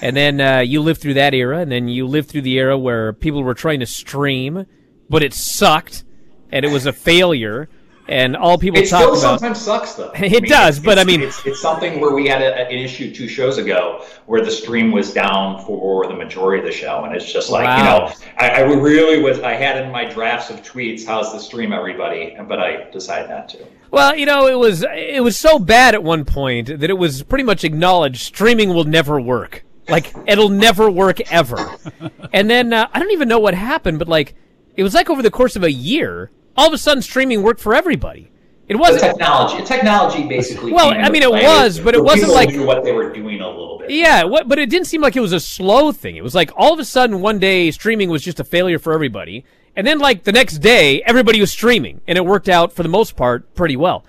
[0.00, 2.78] And then uh, you lived through that era, and then you lived through the era
[2.78, 4.66] where people were trying to stream,
[5.08, 6.04] but it sucked,
[6.50, 7.68] and it was a failure
[8.08, 9.40] and all people it talk still about.
[9.40, 10.10] sometimes sucks though.
[10.14, 12.72] It I mean, does, but I mean- it's, it's something where we had a, an
[12.72, 17.04] issue two shows ago where the stream was down for the majority of the show,
[17.04, 19.40] and it's just like you know, I, I really was.
[19.40, 23.48] I had in my drafts of tweets, "How's the stream, everybody?" But I decided not
[23.50, 23.66] to.
[23.90, 27.22] Well, you know, it was it was so bad at one point that it was
[27.22, 29.64] pretty much acknowledged streaming will never work.
[29.88, 31.76] Like it'll never work ever.
[32.32, 34.34] and then uh, I don't even know what happened, but like
[34.74, 37.60] it was like over the course of a year, all of a sudden streaming worked
[37.60, 38.30] for everybody.
[38.68, 39.02] It wasn't.
[39.02, 40.72] technology, technology basically.
[40.72, 43.48] Well, I mean, it was, but it wasn't like- knew what they were doing a
[43.48, 43.90] little bit.
[43.90, 46.16] Yeah, what, but it didn't seem like it was a slow thing.
[46.16, 48.92] It was like all of a sudden one day streaming was just a failure for
[48.92, 49.44] everybody,
[49.76, 52.88] and then like the next day everybody was streaming, and it worked out for the
[52.88, 54.04] most part pretty well.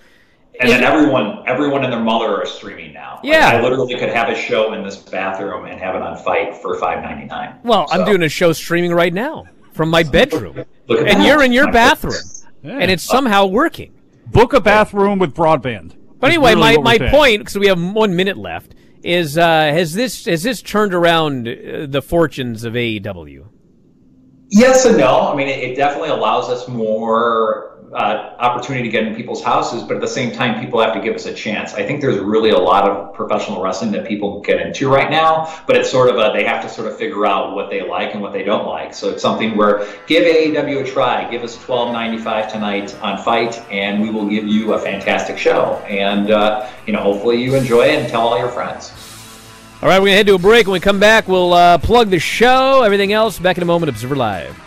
[0.60, 3.20] And then everyone, everyone and their mother are streaming now.
[3.24, 3.50] Like, Yeah.
[3.50, 6.80] I literally could have a show in this bathroom and have it on FITE for
[6.80, 7.54] five ninety nine.
[7.64, 11.24] Well, I'm doing a show streaming right now from my bedroom, and that.
[11.28, 12.16] you're in your bathroom,
[12.64, 12.78] Yeah.
[12.80, 13.94] and it's somehow working.
[14.28, 15.96] Book a bathroom with broadband.
[16.20, 19.94] But anyway, really my, my point, because we have one minute left, is uh, has
[19.94, 23.48] this has this turned around uh, the fortunes of AAW?
[24.50, 25.32] Yes and no.
[25.32, 29.84] I mean, it, it definitely allows us more uh, opportunity to get in people's houses,
[29.84, 31.74] but at the same time, people have to give us a chance.
[31.74, 35.62] I think there's really a lot of professional wrestling that people get into right now,
[35.66, 38.14] but it's sort of a they have to sort of figure out what they like
[38.14, 38.94] and what they don't like.
[38.94, 41.30] So it's something where give AAW a try.
[41.30, 45.38] Give us twelve ninety five tonight on FITE, and we will give you a fantastic
[45.38, 45.76] show.
[45.88, 48.92] And uh, you know, hopefully you enjoy it and tell all your friends.
[49.82, 50.68] All right, we're gonna head to a break.
[50.68, 52.82] When we come back, we'll uh, plug the show.
[52.82, 53.90] Everything else back in a moment.
[53.90, 54.67] Observer Live.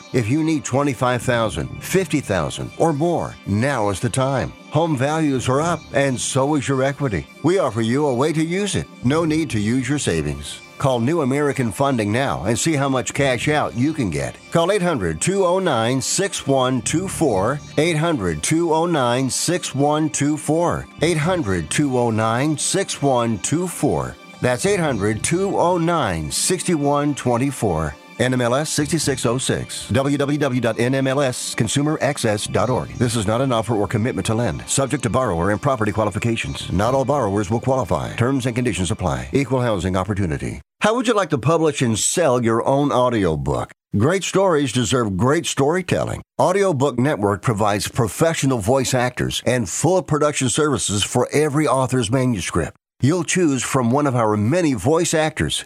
[0.13, 4.51] If you need 25,000, 50,000 or more, now is the time.
[4.71, 7.27] Home values are up and so is your equity.
[7.43, 8.87] We offer you a way to use it.
[9.05, 10.59] No need to use your savings.
[10.77, 14.35] Call New American Funding now and see how much cash out you can get.
[14.51, 17.59] Call 800 209 6124.
[17.77, 20.87] 800 209 6124.
[21.01, 24.15] 800 209 6124.
[24.41, 27.95] That's 800 209 6124.
[28.21, 29.91] NMLS 6606.
[29.91, 32.89] www.nmlsconsumeraccess.org.
[32.97, 34.69] This is not an offer or commitment to lend.
[34.69, 36.71] Subject to borrower and property qualifications.
[36.71, 38.15] Not all borrowers will qualify.
[38.15, 39.29] Terms and conditions apply.
[39.33, 40.61] Equal housing opportunity.
[40.81, 43.71] How would you like to publish and sell your own audiobook?
[43.97, 46.21] Great stories deserve great storytelling.
[46.39, 52.77] Audiobook Network provides professional voice actors and full production services for every author's manuscript.
[53.01, 55.65] You'll choose from one of our many voice actors.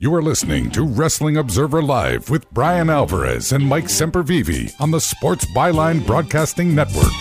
[0.00, 5.00] You are listening to Wrestling Observer Live with Bryan Alvarez and Mike Sempervive on the
[5.00, 7.12] Sports Byline Broadcasting Network.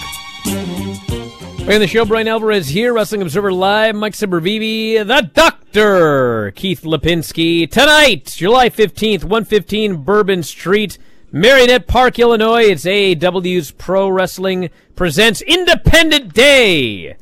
[0.45, 2.05] In the show.
[2.05, 3.95] Bryan Alvarez here, Wrestling Observer Live.
[3.95, 7.69] Mike Sempervive, the Doctor, Keith Lipinski.
[7.69, 10.97] Tonight, July 15th, 115 Bourbon Street,
[11.33, 12.63] Merrionette Park, Illinois.
[12.63, 17.17] It's AAW's Pro Wrestling presents Independent Day.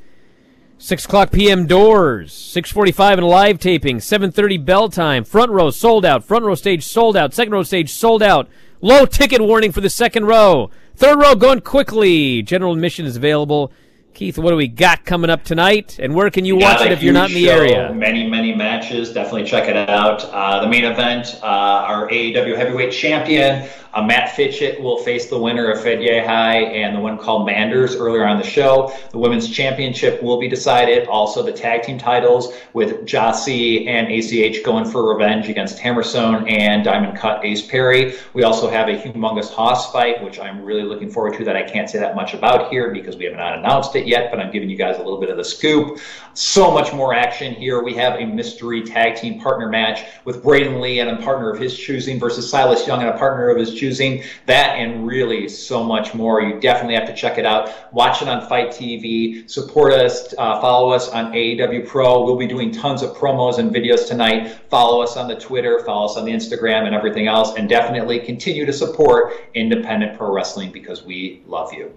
[0.86, 1.66] 6 o'clock p.m.
[1.66, 6.86] doors, 6.45 and live taping, 7.30 bell time, front row sold out, front row stage
[6.86, 8.48] sold out, second row stage sold out,
[8.82, 13.72] low ticket warning for the second row, third row going quickly, general admission is available.
[14.16, 17.04] Keith, what do we got coming up tonight, and where can you watch it if
[17.04, 17.94] you're not in the show, area?
[17.94, 19.12] Many, many matches.
[19.12, 20.24] Definitely check it out.
[20.32, 25.38] Uh, the main event, uh, our AAW heavyweight champion, uh, Matt Fitchett, will face the
[25.38, 28.94] winner of Fred Yehi and the one called Manders earlier on the show.
[29.12, 31.08] The women's championship will be decided.
[31.10, 36.86] Also, the tag team titles with Jah-C and ACH going for revenge against Hammerstone and
[36.86, 38.16] Diamond Cut Ace Perry.
[38.34, 41.64] We also have a humongous Hoss fight, which I'm really looking forward to that I
[41.64, 44.52] can't say that much about here because we have not announced it yet, but I'm
[44.52, 46.00] giving you guys a little bit of the scoop.
[46.36, 47.82] So much more action here.
[47.82, 51.58] We have a mystery tag team partner match with Braden Lee and a partner of
[51.58, 54.22] his choosing versus Silas Young and a partner of his choosing.
[54.46, 56.42] That and really so much more.
[56.42, 57.94] You definitely have to check it out.
[57.94, 59.50] Watch it on FITE TV.
[59.50, 60.34] Support us.
[60.38, 62.26] Uh, follow us on AAW Pro.
[62.26, 64.60] We'll be doing tons of promos and videos tonight.
[64.70, 65.80] Follow us on the Twitter.
[65.86, 67.56] Follow us on the Instagram and everything else.
[67.56, 71.94] And definitely continue to support independent pro wrestling because we love you.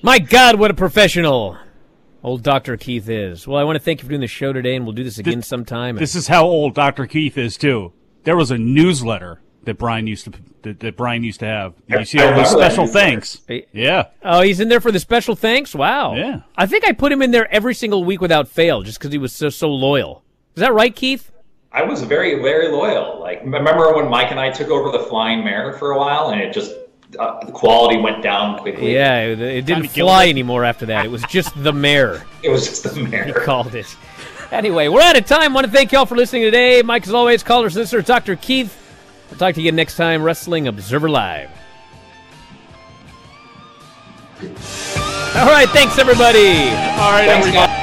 [0.00, 1.58] My God, what a professional
[2.22, 2.76] old Dr.
[2.76, 3.46] Keith is.
[3.46, 5.18] Well, I want to thank you for doing the show today, and we'll do this
[5.18, 5.96] again sometime.
[5.96, 7.06] This is how old Dr.
[7.06, 7.92] Keith is, too.
[8.24, 11.74] There was a newsletter that Bryan used to that, that Bryan used to have.
[11.86, 13.40] You see all those special thanks.
[13.72, 14.08] Yeah.
[14.22, 15.74] Oh, he's in there for the special thanks.
[15.74, 16.14] Wow.
[16.14, 16.40] Yeah.
[16.56, 19.18] I think I put him in there every single week without fail, just because he
[19.18, 20.22] was so so loyal.
[20.54, 21.32] Is that right, Keith?
[21.72, 23.20] I was very, very loyal.
[23.20, 26.40] Like, remember when Mike and I took over the Flying Mare for a while, and
[26.40, 26.74] it just
[27.18, 28.94] uh, the quality went down quickly.
[28.94, 30.30] Yeah, it, it didn't fly it.
[30.30, 31.04] anymore after that.
[31.04, 32.22] It was just the mayor.
[32.42, 33.24] It was just the mayor.
[33.24, 33.42] He mare.
[33.42, 33.94] called it.
[34.50, 35.52] Anyway, we're out of time.
[35.52, 36.80] Want to thank y'all for listening today.
[36.80, 38.34] Mike, as always, caller sister, Dr.
[38.34, 38.74] Keith.
[39.28, 40.22] We'll talk to you next time.
[40.22, 41.50] Wrestling Observer Live.
[44.40, 46.48] All right, thanks everybody.
[46.48, 47.79] All right, everybody.